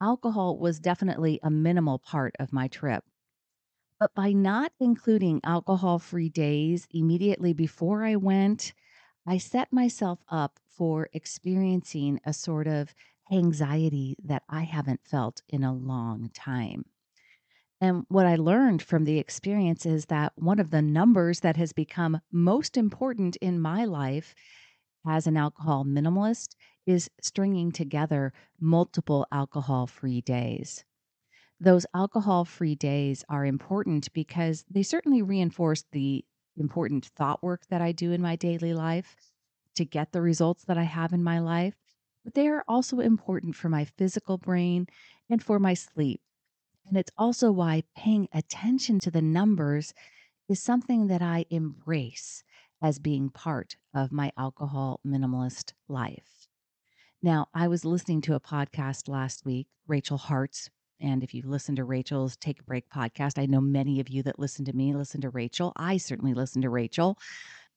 alcohol 0.01 0.57
was 0.59 0.79
definitely 0.79 1.39
a 1.43 1.51
minimal 1.51 1.99
part 1.99 2.35
of 2.39 2.53
my 2.53 2.67
trip. 2.67 3.05
But 4.01 4.13
by 4.13 4.33
not 4.33 4.73
including 4.79 5.39
alcohol 5.45 5.97
free 5.99 6.27
days 6.29 6.87
immediately 6.91 7.53
before 7.53 8.03
I 8.03 8.17
went, 8.17 8.73
I 9.27 9.37
set 9.37 9.71
myself 9.73 10.23
up 10.29 10.59
for 10.65 11.09
experiencing 11.13 12.19
a 12.25 12.33
sort 12.33 12.67
of 12.67 12.95
anxiety 13.31 14.15
that 14.23 14.43
I 14.49 14.63
haven't 14.63 15.05
felt 15.07 15.41
in 15.49 15.63
a 15.63 15.73
long 15.73 16.29
time. 16.29 16.85
And 17.81 18.05
what 18.09 18.25
I 18.25 18.35
learned 18.35 18.81
from 18.81 19.05
the 19.05 19.17
experience 19.19 19.85
is 19.85 20.05
that 20.07 20.33
one 20.37 20.59
of 20.59 20.69
the 20.71 20.81
numbers 20.81 21.39
that 21.41 21.57
has 21.57 21.73
become 21.73 22.21
most 22.31 22.77
important 22.77 23.35
in 23.37 23.59
my 23.59 23.85
life 23.85 24.35
as 25.07 25.27
an 25.27 25.37
alcohol 25.37 25.85
minimalist 25.85 26.55
is 26.85 27.09
stringing 27.21 27.71
together 27.71 28.33
multiple 28.59 29.27
alcohol 29.31 29.87
free 29.87 30.21
days. 30.21 30.85
those 31.59 31.85
alcohol 31.93 32.45
free 32.45 32.75
days 32.75 33.23
are 33.29 33.45
important 33.45 34.11
because 34.13 34.65
they 34.69 34.83
certainly 34.83 35.21
reinforce 35.21 35.85
the 35.91 36.25
important 36.57 37.05
thought 37.05 37.41
work 37.43 37.67
that 37.67 37.81
I 37.81 37.91
do 37.93 38.11
in 38.11 38.21
my 38.21 38.35
daily 38.35 38.73
life 38.73 39.15
to 39.75 39.85
get 39.85 40.11
the 40.11 40.21
results 40.21 40.65
that 40.65 40.77
I 40.77 40.83
have 40.83 41.13
in 41.13 41.23
my 41.23 41.39
life. 41.39 41.80
But 42.23 42.33
they 42.33 42.47
are 42.47 42.63
also 42.67 42.99
important 42.99 43.55
for 43.55 43.69
my 43.69 43.85
physical 43.85 44.37
brain 44.37 44.87
and 45.29 45.43
for 45.43 45.59
my 45.59 45.73
sleep. 45.73 46.21
And 46.87 46.97
it's 46.97 47.11
also 47.17 47.51
why 47.51 47.83
paying 47.95 48.27
attention 48.33 48.99
to 48.99 49.11
the 49.11 49.21
numbers 49.21 49.93
is 50.49 50.61
something 50.61 51.07
that 51.07 51.21
I 51.21 51.45
embrace 51.49 52.43
as 52.81 52.99
being 52.99 53.29
part 53.29 53.77
of 53.93 54.11
my 54.11 54.31
alcohol 54.37 54.99
minimalist 55.05 55.73
life. 55.87 56.47
Now, 57.21 57.47
I 57.53 57.67
was 57.67 57.85
listening 57.85 58.21
to 58.21 58.35
a 58.35 58.39
podcast 58.39 59.07
last 59.07 59.45
week, 59.45 59.67
Rachel 59.87 60.17
Hart's. 60.17 60.69
And 60.99 61.23
if 61.23 61.33
you 61.33 61.43
listen 61.45 61.75
to 61.75 61.83
Rachel's 61.83 62.35
Take 62.37 62.59
a 62.59 62.63
Break 62.63 62.89
podcast, 62.89 63.41
I 63.41 63.45
know 63.45 63.61
many 63.61 63.99
of 63.99 64.09
you 64.09 64.23
that 64.23 64.39
listen 64.39 64.65
to 64.65 64.73
me 64.73 64.93
listen 64.93 65.21
to 65.21 65.29
Rachel. 65.29 65.71
I 65.75 65.97
certainly 65.97 66.33
listen 66.33 66.61
to 66.63 66.69
Rachel. 66.69 67.17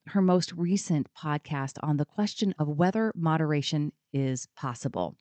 Her 0.06 0.20
most 0.20 0.52
recent 0.52 1.08
podcast 1.16 1.78
on 1.82 1.96
the 1.96 2.04
question 2.04 2.54
of 2.58 2.68
whether 2.68 3.12
moderation 3.14 3.92
is 4.12 4.46
possible. 4.54 5.16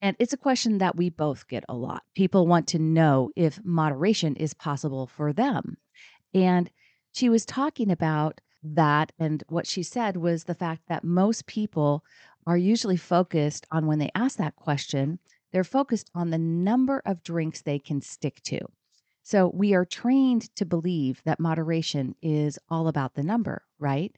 And 0.00 0.16
it's 0.18 0.32
a 0.32 0.38
question 0.38 0.78
that 0.78 0.96
we 0.96 1.10
both 1.10 1.48
get 1.48 1.64
a 1.68 1.74
lot. 1.74 2.02
People 2.14 2.46
want 2.46 2.68
to 2.68 2.78
know 2.78 3.30
if 3.34 3.58
moderation 3.64 4.36
is 4.36 4.54
possible 4.54 5.06
for 5.06 5.32
them. 5.32 5.76
And 6.34 6.70
she 7.12 7.28
was 7.28 7.44
talking 7.44 7.90
about 7.90 8.40
that. 8.62 9.12
And 9.18 9.42
what 9.48 9.66
she 9.66 9.82
said 9.82 10.16
was 10.16 10.44
the 10.44 10.54
fact 10.54 10.82
that 10.88 11.04
most 11.04 11.46
people 11.46 12.04
are 12.46 12.56
usually 12.56 12.96
focused 12.96 13.66
on 13.70 13.86
when 13.86 13.98
they 13.98 14.10
ask 14.14 14.38
that 14.38 14.56
question, 14.56 15.18
they're 15.52 15.64
focused 15.64 16.10
on 16.14 16.30
the 16.30 16.38
number 16.38 17.02
of 17.04 17.22
drinks 17.22 17.62
they 17.62 17.78
can 17.78 18.00
stick 18.00 18.40
to. 18.44 18.60
So 19.28 19.50
we 19.52 19.74
are 19.74 19.84
trained 19.84 20.56
to 20.56 20.64
believe 20.64 21.20
that 21.26 21.38
moderation 21.38 22.14
is 22.22 22.58
all 22.70 22.88
about 22.88 23.12
the 23.12 23.22
number, 23.22 23.62
right? 23.78 24.16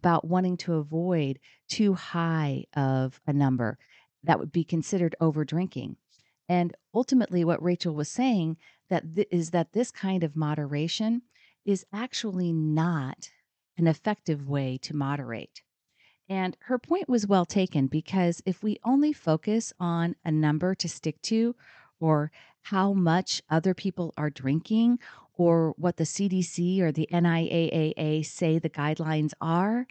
About 0.00 0.26
wanting 0.26 0.58
to 0.58 0.74
avoid 0.74 1.38
too 1.66 1.94
high 1.94 2.66
of 2.76 3.22
a 3.26 3.32
number 3.32 3.78
that 4.22 4.38
would 4.38 4.52
be 4.52 4.64
considered 4.64 5.16
over 5.18 5.46
drinking. 5.46 5.96
And 6.46 6.76
ultimately, 6.92 7.42
what 7.42 7.62
Rachel 7.62 7.94
was 7.94 8.10
saying 8.10 8.58
that 8.90 9.14
th- 9.14 9.28
is 9.30 9.48
that 9.52 9.72
this 9.72 9.90
kind 9.90 10.22
of 10.22 10.36
moderation 10.36 11.22
is 11.64 11.86
actually 11.90 12.52
not 12.52 13.30
an 13.78 13.86
effective 13.86 14.46
way 14.46 14.76
to 14.82 14.94
moderate. 14.94 15.62
And 16.28 16.54
her 16.64 16.78
point 16.78 17.08
was 17.08 17.26
well 17.26 17.46
taken 17.46 17.86
because 17.86 18.42
if 18.44 18.62
we 18.62 18.78
only 18.84 19.14
focus 19.14 19.72
on 19.80 20.16
a 20.22 20.30
number 20.30 20.74
to 20.74 20.86
stick 20.86 21.22
to, 21.22 21.56
or 22.00 22.32
how 22.62 22.92
much 22.92 23.42
other 23.48 23.74
people 23.74 24.12
are 24.16 24.30
drinking, 24.30 24.98
or 25.34 25.74
what 25.76 25.96
the 25.96 26.04
CDC 26.04 26.80
or 26.80 26.92
the 26.92 27.08
NIAAA 27.12 28.24
say 28.26 28.58
the 28.58 28.68
guidelines 28.68 29.32
are, 29.40 29.86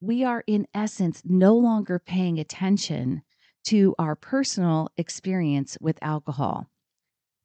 we 0.00 0.24
are 0.24 0.44
in 0.46 0.66
essence 0.74 1.22
no 1.24 1.56
longer 1.56 1.98
paying 1.98 2.38
attention 2.38 3.22
to 3.64 3.94
our 3.98 4.14
personal 4.14 4.88
experience 4.96 5.76
with 5.80 5.98
alcohol. 6.02 6.66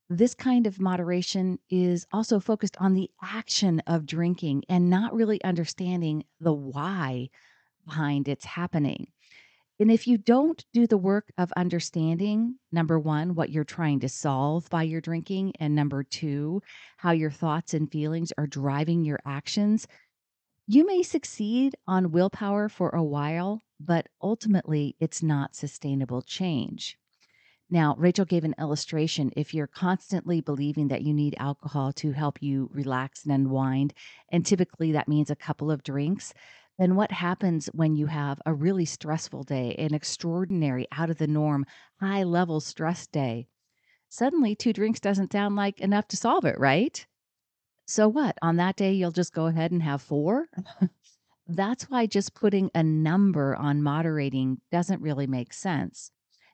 This 0.10 0.36
kind 0.36 0.68
of 0.68 0.80
moderation 0.80 1.58
is 1.70 2.06
also 2.14 2.40
focused 2.40 2.78
on 2.80 2.94
the 2.94 3.10
action 3.24 3.82
of 3.88 4.06
drinking 4.06 4.64
and 4.70 4.90
not 4.90 5.14
really 5.14 5.44
understanding 5.44 6.24
the 6.40 6.54
why 6.54 7.30
behind 7.86 8.28
its 8.28 8.46
happening. 8.46 9.08
And 9.80 9.92
if 9.92 10.08
you 10.08 10.18
don't 10.18 10.64
do 10.74 10.88
the 10.88 10.98
work 10.98 11.34
of 11.38 11.52
understanding, 11.58 12.56
number 12.72 12.98
one, 12.98 13.36
what 13.36 13.50
you're 13.50 13.66
trying 13.66 14.00
to 14.02 14.10
solve 14.10 14.70
by 14.70 14.84
your 14.84 15.02
drinking, 15.02 15.54
and 15.60 15.76
number 15.76 16.02
two, 16.02 16.62
how 16.98 17.12
your 17.12 17.32
thoughts 17.32 17.74
and 17.74 17.92
feelings 17.92 18.32
are 18.38 18.48
driving 18.48 19.04
your 19.04 19.20
actions, 19.26 19.86
you 20.66 20.86
may 20.86 21.04
succeed 21.04 21.76
on 21.88 22.12
willpower 22.12 22.70
for 22.70 22.90
a 22.90 23.04
while, 23.04 23.64
but 23.80 24.08
ultimately 24.22 24.96
it's 25.00 25.22
not 25.22 25.56
sustainable 25.56 26.22
change. 26.22 26.98
Now, 27.70 27.96
Rachel 27.98 28.26
gave 28.26 28.44
an 28.44 28.56
illustration. 28.60 29.32
If 29.36 29.54
you're 29.54 29.68
constantly 29.68 30.40
believing 30.40 30.88
that 30.88 31.02
you 31.02 31.14
need 31.14 31.36
alcohol 31.38 31.92
to 31.94 32.12
help 32.12 32.42
you 32.42 32.70
relax 32.72 33.26
and 33.26 33.34
unwind, 33.34 33.94
and 34.30 34.46
typically 34.46 34.92
that 34.94 35.08
means 35.08 35.30
a 35.30 35.36
couple 35.36 35.70
of 35.70 35.84
drinks, 35.84 36.34
then 36.78 36.96
what 36.96 37.12
happens 37.12 37.68
when 37.68 37.96
you 37.96 38.08
have 38.08 38.42
a 38.46 38.54
really 38.54 38.86
stressful 38.86 39.44
day, 39.44 39.76
an 39.78 39.94
extraordinary, 39.94 40.88
out 40.92 41.10
of 41.10 41.18
the 41.18 41.28
norm, 41.28 41.66
high 42.00 42.24
level 42.24 42.60
stress 42.60 43.08
day? 43.08 43.48
Suddenly, 44.10 44.56
two 44.56 44.74
drinks 44.74 45.00
doesn't 45.00 45.32
sound 45.32 45.56
like 45.56 45.80
enough 45.82 46.08
to 46.10 46.18
solve 46.18 46.46
it, 46.46 46.60
right? 46.60 47.06
So 47.86 48.08
what? 48.08 48.38
On 48.42 48.56
that 48.58 48.76
day, 48.76 48.94
you'll 48.94 49.12
just 49.12 49.34
go 49.34 49.46
ahead 49.46 49.72
and 49.72 49.84
have 49.84 50.02
four? 50.02 50.48
That's 51.48 51.90
why 51.90 52.08
just 52.08 52.34
putting 52.34 52.72
a 52.74 52.82
number 52.82 53.56
on 53.56 53.84
moderating 53.84 54.62
doesn't 54.72 55.02
really 55.02 55.28
make 55.28 55.54
sense. 55.54 56.12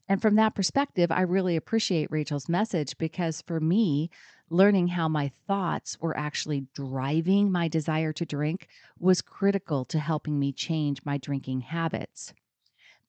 And 0.08 0.22
from 0.22 0.36
that 0.36 0.56
perspective, 0.56 1.12
I 1.12 1.22
really 1.22 1.56
appreciate 1.56 2.12
Rachel's 2.12 2.50
message 2.50 2.98
because 2.98 3.42
for 3.42 3.60
me, 3.60 4.10
learning 4.50 4.90
how 4.90 5.08
my 5.08 5.32
thoughts 5.48 5.98
were 6.02 6.18
actually 6.18 6.68
driving 6.74 7.52
my 7.52 7.68
desire 7.68 8.12
to 8.14 8.26
drink 8.26 8.68
was 9.00 9.22
critical 9.22 9.86
to 9.86 10.00
helping 10.00 10.38
me 10.38 10.52
change 10.52 11.06
my 11.06 11.18
drinking 11.18 11.62
habits. 11.62 12.34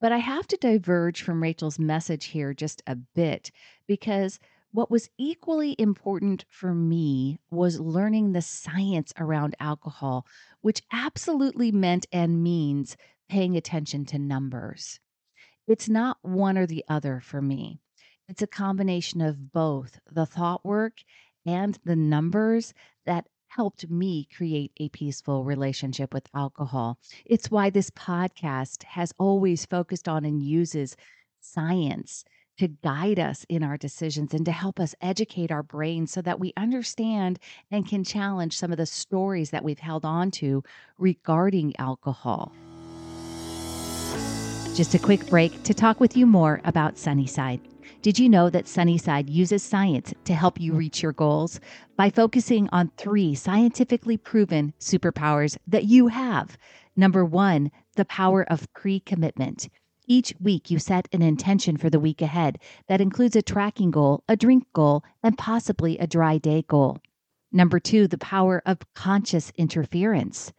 But 0.01 0.13
I 0.13 0.19
have 0.19 0.47
to 0.49 0.57
diverge 0.57 1.23
from 1.23 1.43
Rachel's 1.43 1.79
message 1.79 2.27
here 2.27 2.55
just 2.55 2.83
a 2.87 2.97
bit 2.97 3.51
because 3.87 4.39
what 4.73 4.91
was 4.91 5.11
equally 5.19 5.77
important 5.79 6.45
for 6.49 6.75
me 6.75 7.39
was 7.51 7.79
learning 7.79 8.33
the 8.33 8.43
science 8.43 9.13
around 9.19 9.55
alcohol, 9.61 10.27
which 10.61 10.83
absolutely 10.91 11.71
meant 11.71 12.07
and 12.11 12.43
means 12.43 12.97
paying 13.29 13.57
attention 13.57 14.05
to 14.07 14.19
numbers. 14.19 14.99
It's 15.67 15.89
not 15.89 16.19
one 16.23 16.59
or 16.59 16.67
the 16.67 16.85
other 16.89 17.21
for 17.21 17.41
me. 17.41 17.79
It's 18.29 18.43
a 18.43 18.47
combination 18.47 19.21
of 19.21 19.53
both 19.53 20.01
the 20.11 20.27
thought 20.27 20.65
work 20.65 21.03
and 21.47 21.79
the 21.85 21.97
numbers 21.97 22.75
that 23.07 23.27
helped 23.49 23.89
me 23.91 24.27
create 24.35 24.73
a 24.79 24.89
peaceful 24.89 25.45
relationship 25.45 26.15
with 26.15 26.29
alcohol. 26.35 26.99
It's 27.27 27.51
why 27.51 27.71
this 27.71 27.91
podcast 27.91 28.83
has 28.85 29.13
always 29.19 29.67
focused 29.67 30.09
on 30.09 30.25
and 30.25 30.43
uses 30.43 30.97
science 31.41 32.25
to 32.59 32.69
guide 32.69 33.19
us 33.19 33.45
in 33.49 33.63
our 33.63 33.77
decisions 33.77 34.35
and 34.35 34.45
to 34.47 34.53
help 34.53 34.81
us 34.81 34.95
educate 35.01 35.51
our 35.51 35.63
brains 35.63 36.13
so 36.13 36.23
that 36.23 36.41
we 36.41 36.53
understand 36.57 37.39
and 37.71 37.89
can 37.89 38.05
challenge 38.05 38.57
some 38.57 38.73
of 38.73 38.79
the 38.79 38.87
stories 38.87 39.51
that 39.51 39.65
we've 39.65 39.79
held 39.79 40.05
on 40.05 40.31
to 40.31 40.63
regarding 40.99 41.75
alcohol. 41.79 42.53
Just 44.75 44.95
a 44.95 44.99
quick 44.99 45.27
break 45.27 45.63
to 45.65 45.75
talk 45.75 46.01
with 46.01 46.17
you 46.17 46.25
more 46.25 46.63
about 46.65 46.97
Sunnyside. 46.97 47.61
Did 48.01 48.19
you 48.19 48.27
know 48.27 48.49
that 48.49 48.67
Sunnyside 48.67 49.29
uses 49.29 49.63
science 49.63 50.15
to 50.25 50.35
help 50.35 50.59
you 50.59 50.73
reach 50.73 51.03
your 51.03 51.13
goals 51.13 51.61
by 51.95 52.09
focusing 52.09 52.71
on 52.73 52.91
three 52.97 53.35
scientifically 53.35 54.17
proven 54.17 54.73
superpowers 54.81 55.59
that 55.67 55.85
you 55.85 56.09
have? 56.09 56.57
Number 56.97 57.23
one, 57.23 57.71
the 57.97 58.07
power 58.07 58.45
of 58.51 58.73
pre 58.73 58.99
commitment. 58.99 59.69
Each 60.07 60.33
week, 60.41 60.71
you 60.71 60.79
set 60.79 61.07
an 61.13 61.21
intention 61.21 61.77
for 61.77 61.91
the 61.91 62.01
week 62.01 62.23
ahead 62.23 62.59
that 62.89 63.03
includes 63.03 63.37
a 63.37 63.43
tracking 63.43 63.91
goal, 63.91 64.25
a 64.27 64.37
drink 64.37 64.65
goal, 64.73 65.05
and 65.23 65.37
possibly 65.37 65.99
a 65.99 66.07
dry 66.07 66.39
day 66.39 66.65
goal. 66.67 66.99
Number 67.53 67.79
two, 67.79 68.09
the 68.09 68.17
power 68.17 68.63
of 68.65 68.79
conscious 68.95 69.53
interference. 69.59 70.51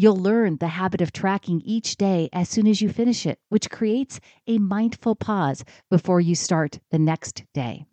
You'll 0.00 0.16
learn 0.16 0.58
the 0.58 0.68
habit 0.68 1.00
of 1.00 1.10
tracking 1.10 1.60
each 1.64 1.96
day 1.96 2.28
as 2.32 2.48
soon 2.48 2.68
as 2.68 2.80
you 2.80 2.88
finish 2.88 3.26
it, 3.26 3.40
which 3.48 3.68
creates 3.68 4.20
a 4.46 4.58
mindful 4.58 5.16
pause 5.16 5.64
before 5.90 6.20
you 6.20 6.36
start 6.36 6.78
the 6.92 7.00
next 7.00 7.42
day. 7.52 7.84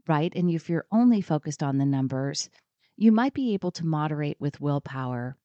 right, 0.06 0.30
and 0.36 0.50
if 0.50 0.68
you're 0.68 0.84
only 0.92 1.22
focused 1.22 1.62
on 1.62 1.78
the 1.78 1.86
numbers, 1.86 2.50
you 2.98 3.12
might 3.12 3.32
be 3.32 3.54
able 3.54 3.70
to 3.70 3.86
moderate 3.86 4.36
with 4.38 4.60
willpower. 4.60 5.38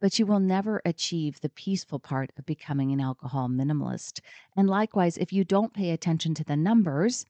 But 0.00 0.18
you 0.18 0.26
will 0.26 0.40
never 0.40 0.80
achieve 0.84 1.40
the 1.40 1.48
peaceful 1.50 1.98
part 1.98 2.32
of 2.38 2.46
becoming 2.46 2.90
an 2.90 3.00
alcohol 3.00 3.48
minimalist. 3.48 4.20
And 4.56 4.68
likewise, 4.68 5.18
if 5.18 5.32
you 5.32 5.44
don't 5.44 5.74
pay 5.74 5.90
attention 5.90 6.34
to 6.34 6.44
the 6.44 6.56
numbers, 6.56 7.26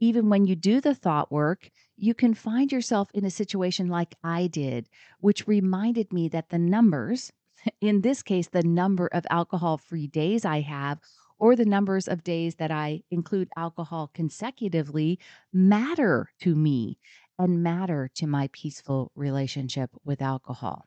even 0.00 0.28
when 0.28 0.46
you 0.46 0.56
do 0.56 0.80
the 0.80 0.94
thought 0.94 1.30
work, 1.30 1.70
you 1.96 2.14
can 2.14 2.34
find 2.34 2.72
yourself 2.72 3.10
in 3.14 3.24
a 3.24 3.30
situation 3.30 3.88
like 3.88 4.16
I 4.24 4.46
did, 4.46 4.88
which 5.20 5.46
reminded 5.46 6.12
me 6.12 6.28
that 6.28 6.48
the 6.48 6.58
numbers, 6.58 7.32
in 7.80 8.00
this 8.00 8.22
case, 8.22 8.48
the 8.48 8.62
number 8.62 9.06
of 9.06 9.26
alcohol 9.30 9.78
free 9.78 10.06
days 10.06 10.44
I 10.44 10.60
have, 10.60 10.98
or 11.38 11.56
the 11.56 11.64
numbers 11.64 12.08
of 12.08 12.24
days 12.24 12.56
that 12.56 12.70
I 12.70 13.02
include 13.10 13.48
alcohol 13.56 14.10
consecutively, 14.14 15.18
matter 15.52 16.30
to 16.40 16.54
me 16.54 16.98
and 17.38 17.62
matter 17.62 18.08
to 18.14 18.26
my 18.26 18.48
peaceful 18.52 19.10
relationship 19.14 19.90
with 20.04 20.22
alcohol. 20.22 20.86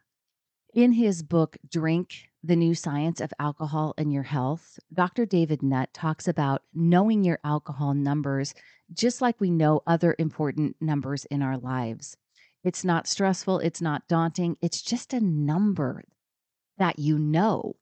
In 0.73 0.91
his 0.91 1.23
book, 1.23 1.57
Drink 1.67 2.29
The 2.43 2.55
New 2.55 2.75
Science 2.75 3.21
of 3.21 3.33
Alcohol 3.39 3.93
and 3.97 4.11
Your 4.11 4.23
Health, 4.23 4.77
Dr. 4.93 5.25
David 5.25 5.63
Nutt 5.63 5.93
talks 5.93 6.27
about 6.27 6.61
knowing 6.73 7.23
your 7.23 7.39
alcohol 7.43 7.93
numbers 7.93 8.53
just 8.93 9.21
like 9.21 9.39
we 9.39 9.49
know 9.49 9.81
other 9.87 10.13
important 10.19 10.75
numbers 10.81 11.25
in 11.25 11.41
our 11.41 11.57
lives. 11.57 12.17
It's 12.63 12.83
not 12.83 13.07
stressful, 13.07 13.59
it's 13.59 13.81
not 13.81 14.07
daunting, 14.09 14.57
it's 14.61 14.81
just 14.81 15.13
a 15.13 15.21
number 15.21 16.03
that 16.77 16.99
you 16.99 17.17
know. 17.17 17.77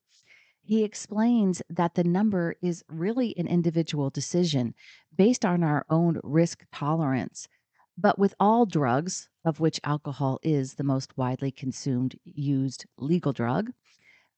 He 0.61 0.83
explains 0.83 1.61
that 1.69 1.95
the 1.95 2.03
number 2.03 2.55
is 2.61 2.83
really 2.87 3.35
an 3.37 3.47
individual 3.47 4.09
decision 4.09 4.75
based 5.15 5.43
on 5.43 5.63
our 5.63 5.85
own 5.89 6.19
risk 6.23 6.65
tolerance. 6.71 7.47
But 7.97 8.19
with 8.19 8.35
all 8.39 8.65
drugs, 8.65 9.29
of 9.45 9.59
which 9.59 9.79
alcohol 9.83 10.39
is 10.43 10.73
the 10.73 10.83
most 10.83 11.17
widely 11.17 11.51
consumed 11.51 12.19
used 12.23 12.85
legal 12.97 13.31
drug, 13.31 13.71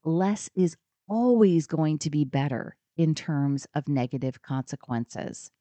less 0.04 0.50
is 0.56 0.78
always 1.10 1.68
going 1.68 1.98
to 2.00 2.10
be 2.10 2.24
better 2.24 2.76
in 2.98 3.16
terms 3.16 3.68
of 3.74 3.88
negative 3.88 4.42
consequences 4.42 5.52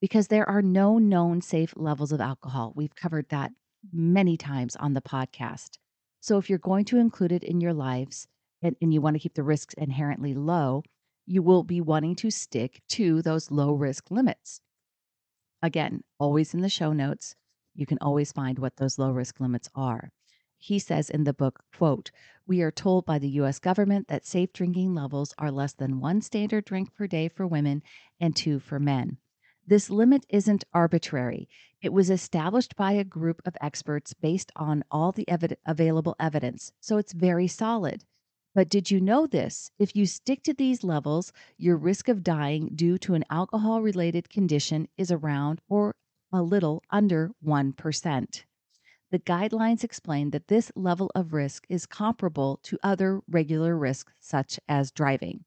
because 0.00 0.28
there 0.28 0.48
are 0.48 0.62
no 0.62 0.98
known 0.98 1.40
safe 1.40 1.72
levels 1.76 2.12
of 2.12 2.20
alcohol. 2.20 2.72
We've 2.76 2.94
covered 2.94 3.28
that 3.30 3.52
many 3.92 4.36
times 4.36 4.76
on 4.76 4.94
the 4.94 5.00
podcast. 5.00 5.78
So 6.20 6.38
if 6.38 6.48
you're 6.48 6.58
going 6.58 6.84
to 6.86 6.98
include 6.98 7.32
it 7.32 7.44
in 7.44 7.60
your 7.60 7.72
lives 7.74 8.28
and, 8.62 8.76
and 8.80 8.92
you 8.92 9.00
want 9.00 9.14
to 9.14 9.20
keep 9.20 9.34
the 9.34 9.42
risks 9.42 9.74
inherently 9.74 10.34
low, 10.34 10.82
you 11.26 11.42
will 11.42 11.62
be 11.62 11.80
wanting 11.80 12.16
to 12.16 12.30
stick 12.30 12.82
to 12.90 13.22
those 13.22 13.50
low 13.50 13.72
risk 13.72 14.10
limits. 14.10 14.60
Again, 15.64 16.04
always 16.18 16.52
in 16.52 16.60
the 16.60 16.68
show 16.68 16.92
notes, 16.92 17.36
you 17.74 17.86
can 17.86 17.96
always 18.02 18.32
find 18.32 18.58
what 18.58 18.76
those 18.76 18.98
low 18.98 19.10
risk 19.10 19.40
limits 19.40 19.70
are. 19.74 20.12
He 20.58 20.78
says 20.78 21.08
in 21.08 21.24
the 21.24 21.32
book, 21.32 21.64
quote, 21.74 22.10
"We 22.46 22.60
are 22.60 22.70
told 22.70 23.06
by 23.06 23.18
the 23.18 23.30
US 23.40 23.58
government 23.60 24.08
that 24.08 24.26
safe 24.26 24.52
drinking 24.52 24.94
levels 24.94 25.32
are 25.38 25.50
less 25.50 25.72
than 25.72 26.00
1 26.00 26.20
standard 26.20 26.66
drink 26.66 26.92
per 26.92 27.06
day 27.06 27.28
for 27.28 27.46
women 27.46 27.82
and 28.20 28.36
2 28.36 28.58
for 28.58 28.78
men. 28.78 29.16
This 29.66 29.88
limit 29.88 30.26
isn't 30.28 30.64
arbitrary. 30.74 31.48
It 31.80 31.94
was 31.94 32.10
established 32.10 32.76
by 32.76 32.92
a 32.92 33.02
group 33.02 33.40
of 33.46 33.56
experts 33.62 34.12
based 34.12 34.52
on 34.56 34.84
all 34.90 35.12
the 35.12 35.24
evi- 35.30 35.56
available 35.64 36.14
evidence, 36.20 36.72
so 36.78 36.98
it's 36.98 37.14
very 37.14 37.48
solid. 37.48 38.04
But 38.54 38.68
did 38.68 38.90
you 38.90 39.00
know 39.00 39.26
this? 39.26 39.70
If 39.78 39.96
you 39.96 40.06
stick 40.06 40.44
to 40.44 40.54
these 40.54 40.84
levels, 40.84 41.32
your 41.58 41.76
risk 41.76 42.08
of 42.08 42.22
dying 42.22 42.70
due 42.74 42.98
to 42.98 43.14
an 43.14 43.24
alcohol 43.28 43.82
related 43.82 44.30
condition 44.30 44.86
is 44.96 45.10
around 45.10 45.60
or 45.68 45.96
a 46.32 46.40
little 46.42 46.82
under 46.90 47.32
1%. 47.44 48.44
The 49.10 49.18
guidelines 49.18 49.84
explain 49.84 50.30
that 50.30 50.48
this 50.48 50.72
level 50.74 51.10
of 51.14 51.32
risk 51.32 51.66
is 51.68 51.86
comparable 51.86 52.60
to 52.62 52.78
other 52.82 53.20
regular 53.28 53.76
risks, 53.76 54.12
such 54.20 54.58
as 54.68 54.90
driving. 54.90 55.44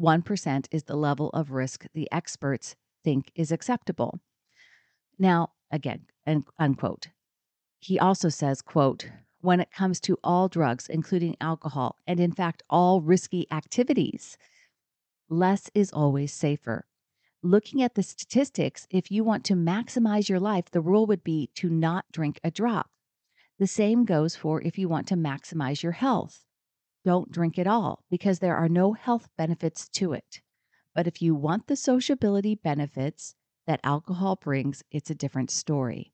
1% 0.00 0.66
is 0.70 0.84
the 0.84 0.96
level 0.96 1.30
of 1.30 1.50
risk 1.50 1.86
the 1.94 2.08
experts 2.12 2.76
think 3.02 3.30
is 3.34 3.50
acceptable. 3.50 4.20
Now, 5.18 5.50
again, 5.70 6.06
and 6.24 6.44
unquote. 6.58 7.08
He 7.78 7.98
also 7.98 8.28
says, 8.28 8.62
quote, 8.62 9.10
when 9.40 9.60
it 9.60 9.70
comes 9.70 10.00
to 10.00 10.18
all 10.24 10.48
drugs, 10.48 10.88
including 10.88 11.36
alcohol, 11.40 11.96
and 12.06 12.18
in 12.18 12.32
fact, 12.32 12.62
all 12.68 13.00
risky 13.00 13.46
activities, 13.50 14.36
less 15.28 15.70
is 15.74 15.92
always 15.92 16.32
safer. 16.32 16.86
Looking 17.42 17.82
at 17.82 17.94
the 17.94 18.02
statistics, 18.02 18.86
if 18.90 19.10
you 19.10 19.22
want 19.22 19.44
to 19.44 19.54
maximize 19.54 20.28
your 20.28 20.40
life, 20.40 20.70
the 20.70 20.80
rule 20.80 21.06
would 21.06 21.22
be 21.22 21.50
to 21.54 21.68
not 21.68 22.06
drink 22.12 22.40
a 22.42 22.50
drop. 22.50 22.90
The 23.58 23.66
same 23.66 24.04
goes 24.04 24.36
for 24.36 24.60
if 24.62 24.78
you 24.78 24.88
want 24.88 25.06
to 25.08 25.14
maximize 25.14 25.82
your 25.82 25.92
health. 25.92 26.44
Don't 27.04 27.30
drink 27.30 27.58
at 27.58 27.66
all 27.66 28.02
because 28.10 28.40
there 28.40 28.56
are 28.56 28.68
no 28.68 28.94
health 28.94 29.28
benefits 29.38 29.88
to 29.90 30.12
it. 30.12 30.40
But 30.94 31.06
if 31.06 31.22
you 31.22 31.34
want 31.34 31.66
the 31.66 31.76
sociability 31.76 32.56
benefits 32.56 33.34
that 33.66 33.80
alcohol 33.84 34.36
brings, 34.36 34.82
it's 34.90 35.10
a 35.10 35.14
different 35.14 35.50
story. 35.50 36.12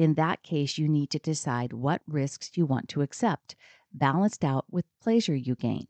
In 0.00 0.14
that 0.14 0.42
case, 0.42 0.78
you 0.78 0.88
need 0.88 1.10
to 1.10 1.18
decide 1.18 1.74
what 1.74 2.00
risks 2.06 2.52
you 2.54 2.64
want 2.64 2.88
to 2.88 3.02
accept, 3.02 3.54
balanced 3.92 4.46
out 4.46 4.64
with 4.70 4.86
pleasure 4.98 5.36
you 5.36 5.54
gain. 5.54 5.88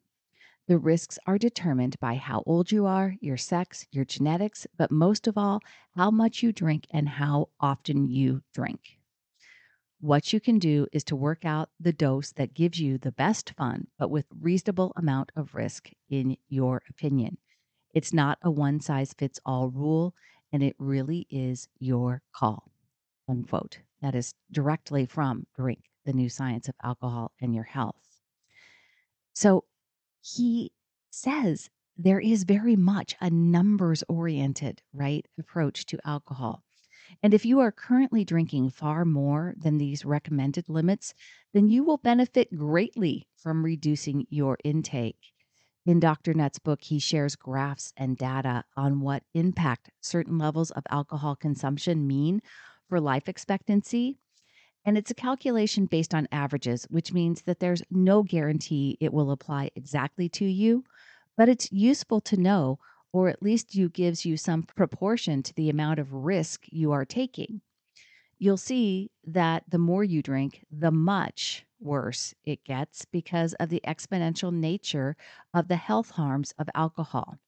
The 0.66 0.78
risks 0.78 1.16
are 1.28 1.38
determined 1.38 1.94
by 2.00 2.16
how 2.16 2.42
old 2.44 2.72
you 2.72 2.86
are, 2.86 3.14
your 3.20 3.36
sex, 3.36 3.86
your 3.92 4.04
genetics, 4.04 4.66
but 4.76 4.90
most 4.90 5.28
of 5.28 5.38
all, 5.38 5.60
how 5.94 6.10
much 6.10 6.42
you 6.42 6.50
drink 6.50 6.88
and 6.90 7.08
how 7.08 7.50
often 7.60 8.08
you 8.08 8.42
drink. 8.52 8.98
What 10.00 10.32
you 10.32 10.40
can 10.40 10.58
do 10.58 10.88
is 10.92 11.04
to 11.04 11.14
work 11.14 11.44
out 11.44 11.70
the 11.78 11.92
dose 11.92 12.32
that 12.32 12.52
gives 12.52 12.80
you 12.80 12.98
the 12.98 13.12
best 13.12 13.52
fun, 13.56 13.86
but 13.96 14.10
with 14.10 14.26
reasonable 14.40 14.92
amount 14.96 15.30
of 15.36 15.54
risk 15.54 15.88
in 16.08 16.36
your 16.48 16.82
opinion. 16.90 17.38
It's 17.94 18.12
not 18.12 18.38
a 18.42 18.50
one 18.50 18.80
size 18.80 19.14
fits 19.16 19.38
all 19.46 19.70
rule, 19.70 20.16
and 20.52 20.64
it 20.64 20.74
really 20.80 21.28
is 21.30 21.68
your 21.78 22.22
call. 22.32 22.72
Unquote. 23.28 23.78
That 24.02 24.14
is 24.14 24.34
directly 24.50 25.06
from 25.06 25.46
Drink, 25.54 25.84
the 26.04 26.12
new 26.12 26.28
science 26.28 26.68
of 26.68 26.74
alcohol 26.82 27.32
and 27.40 27.54
your 27.54 27.64
health. 27.64 28.20
So 29.32 29.64
he 30.22 30.72
says 31.10 31.70
there 31.96 32.20
is 32.20 32.44
very 32.44 32.76
much 32.76 33.14
a 33.20 33.30
numbers 33.30 34.02
oriented, 34.08 34.82
right, 34.92 35.26
approach 35.38 35.86
to 35.86 35.98
alcohol. 36.04 36.62
And 37.22 37.34
if 37.34 37.44
you 37.44 37.60
are 37.60 37.72
currently 37.72 38.24
drinking 38.24 38.70
far 38.70 39.04
more 39.04 39.54
than 39.56 39.78
these 39.78 40.04
recommended 40.04 40.68
limits, 40.68 41.12
then 41.52 41.68
you 41.68 41.84
will 41.84 41.98
benefit 41.98 42.56
greatly 42.56 43.26
from 43.36 43.64
reducing 43.64 44.26
your 44.30 44.56
intake. 44.64 45.32
In 45.84 45.98
Dr. 45.98 46.34
Nutt's 46.34 46.58
book, 46.58 46.82
he 46.82 46.98
shares 46.98 47.36
graphs 47.36 47.92
and 47.96 48.16
data 48.16 48.64
on 48.76 49.00
what 49.00 49.24
impact 49.34 49.90
certain 50.00 50.38
levels 50.38 50.70
of 50.70 50.84
alcohol 50.90 51.34
consumption 51.34 52.06
mean 52.06 52.42
for 52.90 53.00
life 53.00 53.28
expectancy. 53.28 54.18
And 54.84 54.98
it's 54.98 55.10
a 55.10 55.14
calculation 55.14 55.86
based 55.86 56.14
on 56.14 56.28
averages, 56.32 56.86
which 56.90 57.12
means 57.12 57.42
that 57.42 57.60
there's 57.60 57.82
no 57.90 58.22
guarantee 58.22 58.98
it 59.00 59.12
will 59.12 59.30
apply 59.30 59.70
exactly 59.76 60.28
to 60.30 60.44
you, 60.44 60.84
but 61.36 61.48
it's 61.48 61.70
useful 61.70 62.20
to 62.22 62.36
know, 62.36 62.78
or 63.12 63.28
at 63.28 63.42
least 63.42 63.74
you 63.74 63.88
gives 63.88 64.26
you 64.26 64.36
some 64.36 64.64
proportion 64.64 65.42
to 65.44 65.54
the 65.54 65.70
amount 65.70 66.00
of 66.00 66.12
risk 66.12 66.64
you 66.66 66.92
are 66.92 67.04
taking. 67.04 67.60
You'll 68.38 68.56
see 68.56 69.10
that 69.24 69.64
the 69.68 69.78
more 69.78 70.02
you 70.02 70.22
drink, 70.22 70.64
the 70.70 70.90
much 70.90 71.64
worse 71.78 72.34
it 72.44 72.64
gets 72.64 73.04
because 73.04 73.54
of 73.54 73.68
the 73.68 73.82
exponential 73.86 74.52
nature 74.52 75.16
of 75.54 75.68
the 75.68 75.76
health 75.76 76.10
harms 76.10 76.52
of 76.58 76.68
alcohol. 76.74 77.38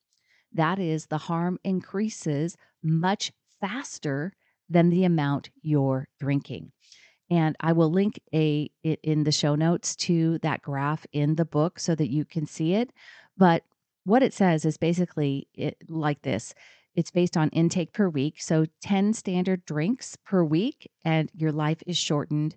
That 0.52 0.78
is, 0.78 1.06
the 1.06 1.18
harm 1.18 1.58
increases 1.64 2.56
much 2.82 3.32
faster 3.60 4.34
than 4.72 4.90
the 4.90 5.04
amount 5.04 5.50
you're 5.62 6.08
drinking. 6.18 6.72
And 7.30 7.56
I 7.60 7.72
will 7.72 7.90
link 7.90 8.20
a 8.34 8.70
it 8.82 9.00
in 9.02 9.24
the 9.24 9.32
show 9.32 9.54
notes 9.54 9.96
to 9.96 10.38
that 10.38 10.62
graph 10.62 11.06
in 11.12 11.36
the 11.36 11.44
book 11.44 11.78
so 11.78 11.94
that 11.94 12.10
you 12.10 12.24
can 12.24 12.46
see 12.46 12.74
it. 12.74 12.92
But 13.36 13.62
what 14.04 14.22
it 14.22 14.34
says 14.34 14.64
is 14.64 14.76
basically 14.76 15.48
it, 15.54 15.76
like 15.88 16.22
this. 16.22 16.54
It's 16.94 17.10
based 17.10 17.36
on 17.36 17.48
intake 17.50 17.92
per 17.92 18.08
week. 18.08 18.42
So 18.42 18.66
10 18.82 19.14
standard 19.14 19.64
drinks 19.64 20.16
per 20.26 20.44
week, 20.44 20.90
and 21.04 21.30
your 21.34 21.52
life 21.52 21.82
is 21.86 21.96
shortened 21.96 22.56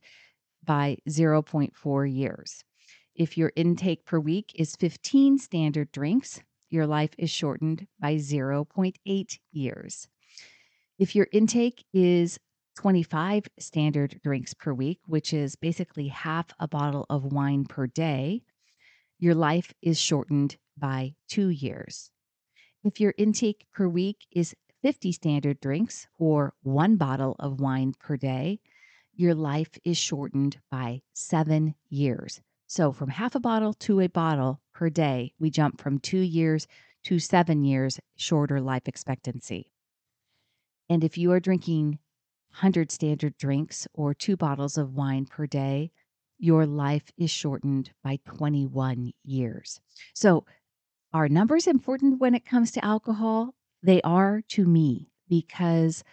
by 0.63 0.97
0.4 1.07 2.13
years. 2.13 2.63
If 3.15 3.37
your 3.37 3.53
intake 3.55 4.05
per 4.05 4.19
week 4.19 4.51
is 4.55 4.75
15 4.75 5.37
standard 5.37 5.91
drinks, 5.93 6.41
your 6.69 6.85
life 6.85 7.11
is 7.17 7.29
shortened 7.29 7.87
by 7.99 8.15
0.8 8.15 9.39
years. 9.53 10.07
If 10.97 11.13
your 11.13 11.27
intake 11.33 11.83
is 11.93 12.39
25 12.77 13.47
standard 13.59 14.21
drinks 14.23 14.53
per 14.53 14.73
week, 14.73 14.99
which 15.07 15.33
is 15.33 15.57
basically 15.57 16.07
half 16.07 16.47
a 16.57 16.69
bottle 16.69 17.05
of 17.09 17.33
wine 17.33 17.65
per 17.65 17.85
day, 17.85 18.43
your 19.19 19.35
life 19.35 19.73
is 19.81 19.99
shortened 19.99 20.55
by 20.77 21.15
two 21.27 21.49
years. 21.49 22.11
If 22.81 23.01
your 23.01 23.13
intake 23.17 23.65
per 23.73 23.89
week 23.89 24.25
is 24.31 24.55
50 24.83 25.11
standard 25.11 25.59
drinks 25.59 26.07
or 26.17 26.53
one 26.61 26.95
bottle 26.95 27.35
of 27.39 27.59
wine 27.59 27.93
per 27.99 28.15
day, 28.15 28.61
your 29.13 29.35
life 29.35 29.77
is 29.83 29.97
shortened 29.97 30.59
by 30.71 31.01
seven 31.13 31.75
years. 31.89 32.41
So, 32.67 32.93
from 32.93 33.09
half 33.09 33.35
a 33.35 33.39
bottle 33.41 33.73
to 33.73 33.99
a 33.99 34.07
bottle 34.07 34.61
per 34.73 34.89
day, 34.89 35.33
we 35.39 35.49
jump 35.49 35.81
from 35.81 35.99
two 35.99 36.19
years 36.19 36.67
to 37.03 37.19
seven 37.19 37.65
years 37.65 37.99
shorter 38.15 38.61
life 38.61 38.87
expectancy. 38.87 39.71
And 40.89 41.03
if 41.03 41.17
you 41.17 41.31
are 41.31 41.39
drinking 41.39 41.99
100 42.51 42.91
standard 42.91 43.37
drinks 43.37 43.87
or 43.93 44.13
two 44.13 44.37
bottles 44.37 44.77
of 44.77 44.95
wine 44.95 45.25
per 45.25 45.47
day, 45.47 45.91
your 46.37 46.65
life 46.65 47.11
is 47.17 47.31
shortened 47.31 47.91
by 48.03 48.19
21 48.25 49.11
years. 49.23 49.79
So, 50.13 50.45
are 51.13 51.29
numbers 51.29 51.65
important 51.65 52.19
when 52.19 52.35
it 52.35 52.45
comes 52.45 52.71
to 52.71 52.83
alcohol? 52.85 53.55
They 53.81 54.01
are 54.01 54.41
to 54.49 54.65
me 54.65 55.09
because 55.29 56.03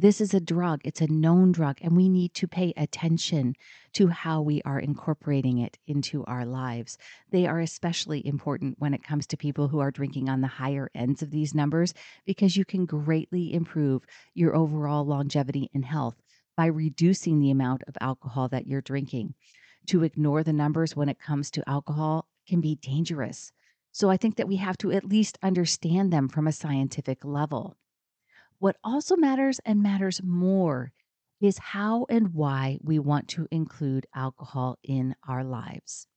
this 0.00 0.20
is 0.20 0.32
a 0.32 0.40
drug, 0.40 0.80
it's 0.84 1.00
a 1.00 1.12
known 1.12 1.50
drug, 1.50 1.78
and 1.80 1.96
we 1.96 2.08
need 2.08 2.32
to 2.34 2.46
pay 2.46 2.72
attention 2.76 3.56
to 3.94 4.06
how 4.06 4.40
we 4.40 4.62
are 4.62 4.78
incorporating 4.78 5.58
it 5.58 5.76
into 5.88 6.24
our 6.26 6.46
lives. 6.46 6.96
They 7.32 7.48
are 7.48 7.58
especially 7.58 8.24
important 8.24 8.76
when 8.78 8.94
it 8.94 9.02
comes 9.02 9.26
to 9.26 9.36
people 9.36 9.66
who 9.66 9.80
are 9.80 9.90
drinking 9.90 10.28
on 10.28 10.40
the 10.40 10.46
higher 10.46 10.88
ends 10.94 11.20
of 11.20 11.32
these 11.32 11.52
numbers 11.52 11.94
because 12.24 12.56
you 12.56 12.64
can 12.64 12.86
greatly 12.86 13.52
improve 13.52 14.06
your 14.34 14.54
overall 14.54 15.04
longevity 15.04 15.68
and 15.74 15.84
health 15.84 16.22
by 16.56 16.66
reducing 16.66 17.40
the 17.40 17.50
amount 17.50 17.82
of 17.88 17.98
alcohol 18.00 18.46
that 18.48 18.68
you're 18.68 18.80
drinking. 18.80 19.34
To 19.86 20.04
ignore 20.04 20.44
the 20.44 20.52
numbers 20.52 20.94
when 20.94 21.08
it 21.08 21.18
comes 21.18 21.50
to 21.52 21.68
alcohol 21.68 22.28
can 22.46 22.60
be 22.60 22.76
dangerous. 22.76 23.50
So 23.90 24.10
I 24.10 24.16
think 24.16 24.36
that 24.36 24.48
we 24.48 24.56
have 24.56 24.78
to 24.78 24.92
at 24.92 25.04
least 25.04 25.38
understand 25.42 26.12
them 26.12 26.28
from 26.28 26.46
a 26.46 26.52
scientific 26.52 27.24
level. 27.24 27.76
What 28.60 28.76
also 28.82 29.16
matters 29.16 29.60
and 29.64 29.82
matters 29.82 30.20
more 30.22 30.92
is 31.40 31.58
how 31.58 32.06
and 32.08 32.34
why 32.34 32.78
we 32.82 32.98
want 32.98 33.28
to 33.28 33.46
include 33.52 34.06
alcohol 34.14 34.78
in 34.82 35.14
our 35.28 35.44
lives. 35.44 36.08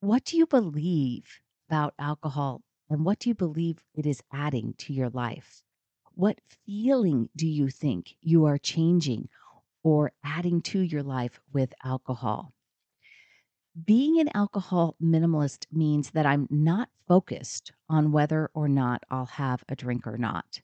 What 0.00 0.24
do 0.24 0.36
you 0.36 0.46
believe 0.46 1.40
about 1.70 1.94
alcohol 1.98 2.60
and 2.90 3.06
what 3.06 3.20
do 3.20 3.30
you 3.30 3.34
believe 3.34 3.78
it 3.94 4.04
is 4.04 4.22
adding 4.30 4.74
to 4.78 4.92
your 4.92 5.08
life? 5.08 5.62
What 6.14 6.42
feeling 6.66 7.30
do 7.34 7.46
you 7.46 7.70
think 7.70 8.16
you 8.20 8.44
are 8.44 8.58
changing 8.58 9.30
or 9.82 10.12
adding 10.22 10.60
to 10.62 10.80
your 10.80 11.02
life 11.02 11.40
with 11.54 11.72
alcohol? 11.82 12.52
Being 13.82 14.20
an 14.20 14.28
alcohol 14.34 14.96
minimalist 15.02 15.64
means 15.72 16.10
that 16.10 16.26
I'm 16.26 16.46
not 16.50 16.90
focused 17.08 17.72
on 17.88 18.12
whether 18.12 18.50
or 18.52 18.68
not 18.68 19.04
I'll 19.10 19.24
have 19.24 19.64
a 19.70 19.74
drink 19.74 20.06
or 20.06 20.18
not 20.18 20.60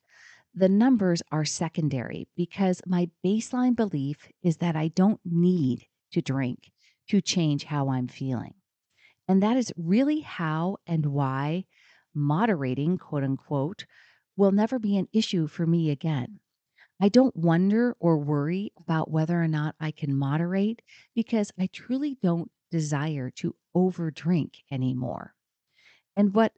the 0.55 0.69
numbers 0.69 1.23
are 1.31 1.45
secondary 1.45 2.29
because 2.37 2.83
my 2.87 3.11
baseline 3.25 3.77
belief 3.77 4.29
is 4.43 4.59
that 4.59 4.77
I 4.77 4.89
don't 4.89 5.21
need 5.25 5.87
to 6.13 6.21
drink 6.21 6.73
to 7.09 7.21
change 7.21 7.65
how 7.65 7.91
I'm 7.91 8.09
feeling. 8.09 8.55
And 9.29 9.43
that 9.43 9.57
is 9.57 9.73
really 9.77 10.21
how 10.21 10.79
and 10.87 11.07
why 11.07 11.65
moderating, 12.15 12.99
quote 12.99 13.25
unquote, 13.25 13.85
will 14.37 14.53
never 14.53 14.79
be 14.79 14.97
an 14.97 15.09
issue 15.13 15.47
for 15.47 15.67
me 15.67 15.91
again. 15.91 16.41
I 17.01 17.09
don't 17.09 17.37
wonder 17.37 17.97
or 18.01 18.19
worry 18.19 18.73
about 18.79 19.11
whether 19.11 19.41
or 19.41 19.49
not 19.49 19.77
I 19.79 19.93
can 19.93 20.15
moderate 20.15 20.83
because 21.15 21.53
I 21.59 21.69
truly 21.73 22.17
don't 22.21 22.51
desire 22.71 23.31
to 23.37 23.55
overdrink 23.77 24.57
anymore. 24.71 25.35
And 26.17 26.35
what 26.35 26.53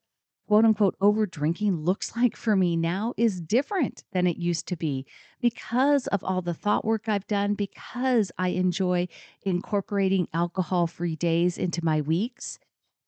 quote 0.51 0.65
unquote 0.65 0.97
over 1.01 1.27
drinking 1.27 1.77
looks 1.77 2.17
like 2.17 2.35
for 2.35 2.57
me 2.57 2.77
now 2.77 3.15
is 3.17 3.41
different 3.41 4.03
than 4.11 4.27
it 4.27 4.37
used 4.37 4.67
to 4.67 4.77
be 4.77 5.07
because 5.41 6.09
of 6.09 6.25
all 6.25 6.43
the 6.43 6.53
thought 6.55 6.85
work 6.85 7.09
I've 7.09 7.27
done, 7.29 7.55
because 7.55 8.33
I 8.37 8.49
enjoy 8.49 9.07
incorporating 9.43 10.27
alcohol 10.35 10.89
free 10.89 11.15
days 11.15 11.57
into 11.57 11.85
my 11.85 12.01
weeks. 12.01 12.59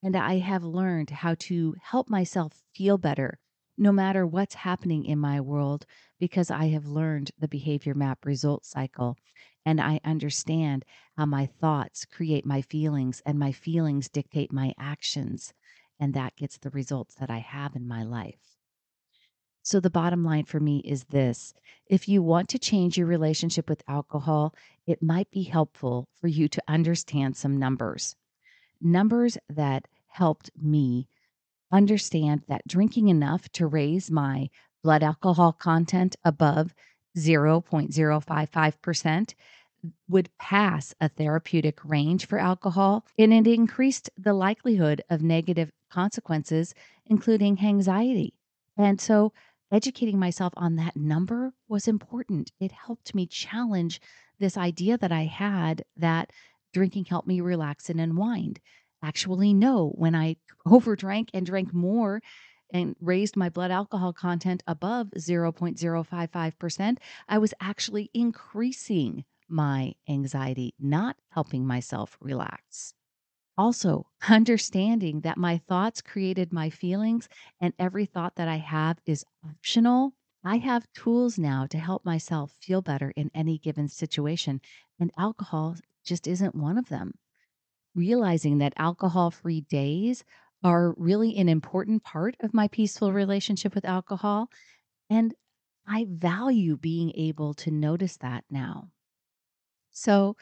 And 0.04 0.14
I 0.14 0.38
have 0.38 0.62
learned 0.62 1.10
how 1.10 1.34
to 1.40 1.74
help 1.82 2.08
myself 2.08 2.62
feel 2.74 2.96
better 2.96 3.40
no 3.76 3.90
matter 3.90 4.24
what's 4.24 4.54
happening 4.54 5.04
in 5.04 5.18
my 5.18 5.40
world 5.40 5.84
because 6.20 6.48
I 6.48 6.66
have 6.66 6.86
learned 6.86 7.32
the 7.36 7.48
behavior 7.48 7.94
map 7.94 8.24
result 8.24 8.64
cycle. 8.64 9.16
And 9.66 9.80
I 9.80 9.98
understand 10.04 10.84
how 11.16 11.26
my 11.26 11.46
thoughts 11.46 12.04
create 12.04 12.46
my 12.46 12.62
feelings 12.62 13.20
and 13.26 13.36
my 13.36 13.50
feelings 13.50 14.08
dictate 14.08 14.52
my 14.52 14.74
actions 14.78 15.52
and 16.02 16.12
that 16.14 16.34
gets 16.34 16.58
the 16.58 16.70
results 16.70 17.14
that 17.14 17.30
I 17.30 17.38
have 17.38 17.76
in 17.76 17.86
my 17.86 18.02
life. 18.02 18.56
So, 19.62 19.78
the 19.78 19.88
bottom 19.88 20.24
line 20.24 20.46
for 20.46 20.58
me 20.58 20.78
is 20.78 21.04
this 21.04 21.54
if 21.86 22.08
you 22.08 22.24
want 22.24 22.48
to 22.48 22.58
change 22.58 22.98
your 22.98 23.06
relationship 23.06 23.68
with 23.68 23.84
alcohol, 23.86 24.52
it 24.84 25.00
might 25.00 25.30
be 25.30 25.44
helpful 25.44 26.08
for 26.20 26.26
you 26.26 26.48
to 26.48 26.62
understand 26.66 27.36
some 27.36 27.56
numbers. 27.56 28.16
Numbers 28.80 29.38
that 29.48 29.86
helped 30.08 30.50
me 30.60 31.06
understand 31.70 32.42
that 32.48 32.66
drinking 32.66 33.06
enough 33.06 33.48
to 33.50 33.68
raise 33.68 34.10
my 34.10 34.50
blood 34.82 35.04
alcohol 35.04 35.52
content 35.52 36.16
above 36.24 36.74
0.055% 37.16 39.34
would 40.08 40.30
pass 40.38 40.94
a 41.00 41.08
therapeutic 41.08 41.84
range 41.84 42.26
for 42.26 42.38
alcohol, 42.38 43.04
and 43.18 43.32
it 43.32 43.46
increased 43.46 44.10
the 44.16 44.34
likelihood 44.34 45.02
of 45.10 45.22
negative 45.22 45.72
consequences, 45.90 46.74
including 47.06 47.58
anxiety. 47.64 48.34
And 48.76 49.00
so, 49.00 49.32
educating 49.70 50.18
myself 50.18 50.52
on 50.56 50.76
that 50.76 50.96
number 50.96 51.52
was 51.68 51.88
important. 51.88 52.52
It 52.60 52.72
helped 52.72 53.14
me 53.14 53.26
challenge 53.26 54.00
this 54.38 54.56
idea 54.56 54.98
that 54.98 55.12
I 55.12 55.24
had 55.24 55.84
that 55.96 56.30
drinking 56.72 57.06
helped 57.06 57.28
me 57.28 57.40
relax 57.40 57.90
and 57.90 58.00
unwind. 58.00 58.60
Actually, 59.02 59.52
no, 59.52 59.90
when 59.96 60.14
I 60.14 60.36
overdrank 60.66 61.28
and 61.34 61.44
drank 61.44 61.72
more, 61.74 62.22
and 62.72 62.96
raised 63.00 63.36
my 63.36 63.48
blood 63.48 63.70
alcohol 63.70 64.12
content 64.12 64.62
above 64.66 65.08
0.055%, 65.18 66.96
I 67.28 67.38
was 67.38 67.54
actually 67.60 68.10
increasing 68.14 69.24
my 69.52 69.94
anxiety, 70.08 70.74
not 70.80 71.18
helping 71.30 71.66
myself 71.66 72.18
relax. 72.20 72.94
Also, 73.56 74.10
understanding 74.28 75.20
that 75.22 75.38
my 75.38 75.58
thoughts 75.58 76.02
created 76.02 76.52
my 76.52 76.70
feelings 76.70 77.28
and 77.60 77.72
every 77.78 78.04
thought 78.06 78.36
that 78.36 78.48
I 78.48 78.56
have 78.56 79.00
is 79.06 79.24
optional. 79.44 80.14
I 80.44 80.58
have 80.58 80.92
tools 80.92 81.38
now 81.38 81.66
to 81.68 81.78
help 81.78 82.04
myself 82.04 82.52
feel 82.60 82.82
better 82.82 83.10
in 83.16 83.30
any 83.34 83.58
given 83.58 83.88
situation, 83.88 84.60
and 85.00 85.12
alcohol 85.16 85.76
just 86.04 86.26
isn't 86.26 86.54
one 86.54 86.76
of 86.78 86.88
them. 86.90 87.14
Realizing 87.94 88.58
that 88.58 88.74
alcohol 88.76 89.30
free 89.30 89.62
days 89.62 90.24
are 90.62 90.92
really 90.98 91.36
an 91.38 91.48
important 91.48 92.02
part 92.02 92.36
of 92.40 92.52
my 92.54 92.68
peaceful 92.68 93.12
relationship 93.14 93.74
with 93.74 93.84
alcohol. 93.86 94.50
And 95.10 95.34
I 95.86 96.06
value 96.08 96.76
being 96.76 97.12
able 97.16 97.54
to 97.54 97.70
notice 97.72 98.16
that 98.18 98.44
now. 98.50 98.90
So 99.92 100.36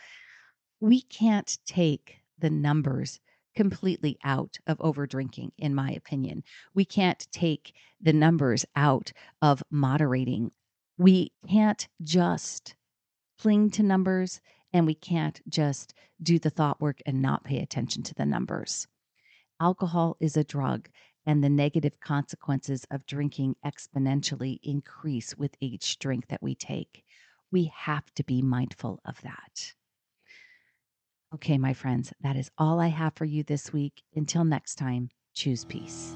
we 0.81 1.03
can't 1.03 1.59
take 1.67 2.17
the 2.39 2.51
numbers 2.51 3.21
completely 3.55 4.19
out 4.25 4.59
of 4.67 4.81
over 4.81 5.07
drinking, 5.07 5.53
in 5.59 5.75
my 5.75 5.91
opinion. 5.91 6.43
We 6.75 6.85
can't 6.85 7.27
take 7.33 7.75
the 8.01 8.13
numbers 8.13 8.65
out 8.77 9.13
of 9.43 9.63
moderating. 9.71 10.53
We 10.97 11.33
can't 11.49 11.87
just 12.03 12.75
cling 13.39 13.71
to 13.71 13.83
numbers 13.83 14.41
and 14.73 14.87
we 14.87 14.95
can't 14.95 15.41
just 15.49 15.95
do 16.23 16.39
the 16.39 16.51
thought 16.51 16.81
work 16.81 17.01
and 17.07 17.21
not 17.21 17.45
pay 17.45 17.59
attention 17.59 18.03
to 18.05 18.15
the 18.15 18.27
numbers. 18.27 18.87
Alcohol 19.61 20.17
is 20.21 20.37
a 20.37 20.45
drug, 20.45 20.89
and 21.27 21.45
the 21.45 21.51
negative 21.51 22.01
consequences 22.01 22.87
of 22.91 23.05
drinking 23.07 23.57
exponentially 23.65 24.59
increase 24.63 25.37
with 25.37 25.55
each 25.61 25.99
drink 25.99 26.29
that 26.29 26.43
we 26.43 26.55
take. 26.55 27.05
We 27.53 27.73
have 27.75 28.13
to 28.15 28.25
be 28.25 28.43
mindful 28.43 29.01
of 29.05 29.21
that. 29.23 29.75
Okay, 31.35 31.59
my 31.59 31.75
friends, 31.75 32.13
that 32.23 32.37
is 32.37 32.51
all 32.59 32.81
I 32.81 32.89
have 32.89 33.15
for 33.15 33.25
you 33.25 33.43
this 33.43 33.73
week. 33.73 34.03
Until 34.15 34.45
next 34.45 34.77
time, 34.77 35.11
choose 35.35 35.65
peace. 35.65 36.15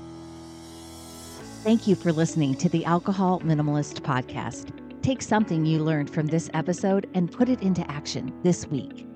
Thank 1.62 1.86
you 1.86 1.94
for 1.94 2.12
listening 2.12 2.56
to 2.56 2.68
the 2.68 2.84
Alcohol 2.84 3.40
Minimalist 3.40 4.00
Podcast. 4.00 4.72
Take 5.02 5.22
something 5.22 5.64
you 5.64 5.78
learned 5.78 6.10
from 6.10 6.26
this 6.26 6.50
episode 6.52 7.08
and 7.14 7.30
put 7.30 7.48
it 7.48 7.62
into 7.62 7.88
action 7.90 8.32
this 8.42 8.66
week. 8.66 9.06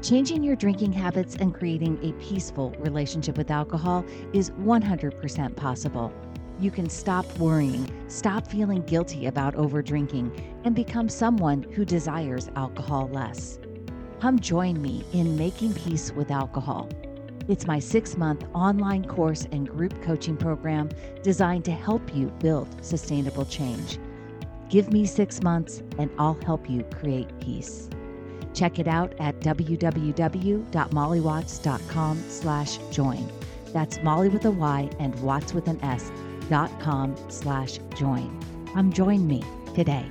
Changing 0.00 0.44
your 0.44 0.56
drinking 0.56 0.92
habits 0.92 1.34
and 1.36 1.52
creating 1.52 1.98
a 2.02 2.12
peaceful 2.22 2.70
relationship 2.78 3.36
with 3.36 3.50
alcohol 3.50 4.04
is 4.32 4.50
100% 4.50 5.56
possible. 5.56 6.12
You 6.60 6.72
can 6.72 6.90
stop 6.90 7.24
worrying, 7.38 7.88
stop 8.08 8.48
feeling 8.48 8.82
guilty 8.82 9.26
about 9.26 9.54
over 9.54 9.80
drinking, 9.80 10.32
and 10.64 10.74
become 10.74 11.08
someone 11.08 11.62
who 11.62 11.84
desires 11.84 12.50
alcohol 12.56 13.08
less. 13.12 13.60
Come 14.20 14.40
join 14.40 14.82
me 14.82 15.04
in 15.12 15.36
Making 15.36 15.74
Peace 15.74 16.12
with 16.12 16.32
Alcohol. 16.32 16.88
It's 17.46 17.68
my 17.68 17.78
six 17.78 18.16
month 18.16 18.44
online 18.54 19.04
course 19.04 19.46
and 19.52 19.68
group 19.68 20.02
coaching 20.02 20.36
program 20.36 20.88
designed 21.22 21.64
to 21.66 21.70
help 21.70 22.12
you 22.12 22.26
build 22.40 22.84
sustainable 22.84 23.44
change. 23.44 24.00
Give 24.68 24.92
me 24.92 25.06
six 25.06 25.40
months 25.40 25.84
and 25.98 26.10
I'll 26.18 26.36
help 26.44 26.68
you 26.68 26.82
create 26.82 27.28
peace. 27.38 27.88
Check 28.52 28.80
it 28.80 28.88
out 28.88 29.14
at 29.20 29.38
www.mollywatts.com 29.40 32.24
slash 32.28 32.78
join. 32.90 33.32
That's 33.72 34.02
Molly 34.02 34.28
with 34.28 34.44
a 34.44 34.50
Y 34.50 34.90
and 34.98 35.14
Watts 35.22 35.54
with 35.54 35.68
an 35.68 35.80
S 35.82 36.10
dot 36.48 36.70
com 36.80 37.16
slash 37.28 37.78
join. 37.94 38.38
Come 38.72 38.92
join 38.92 39.26
me 39.26 39.42
today. 39.74 40.06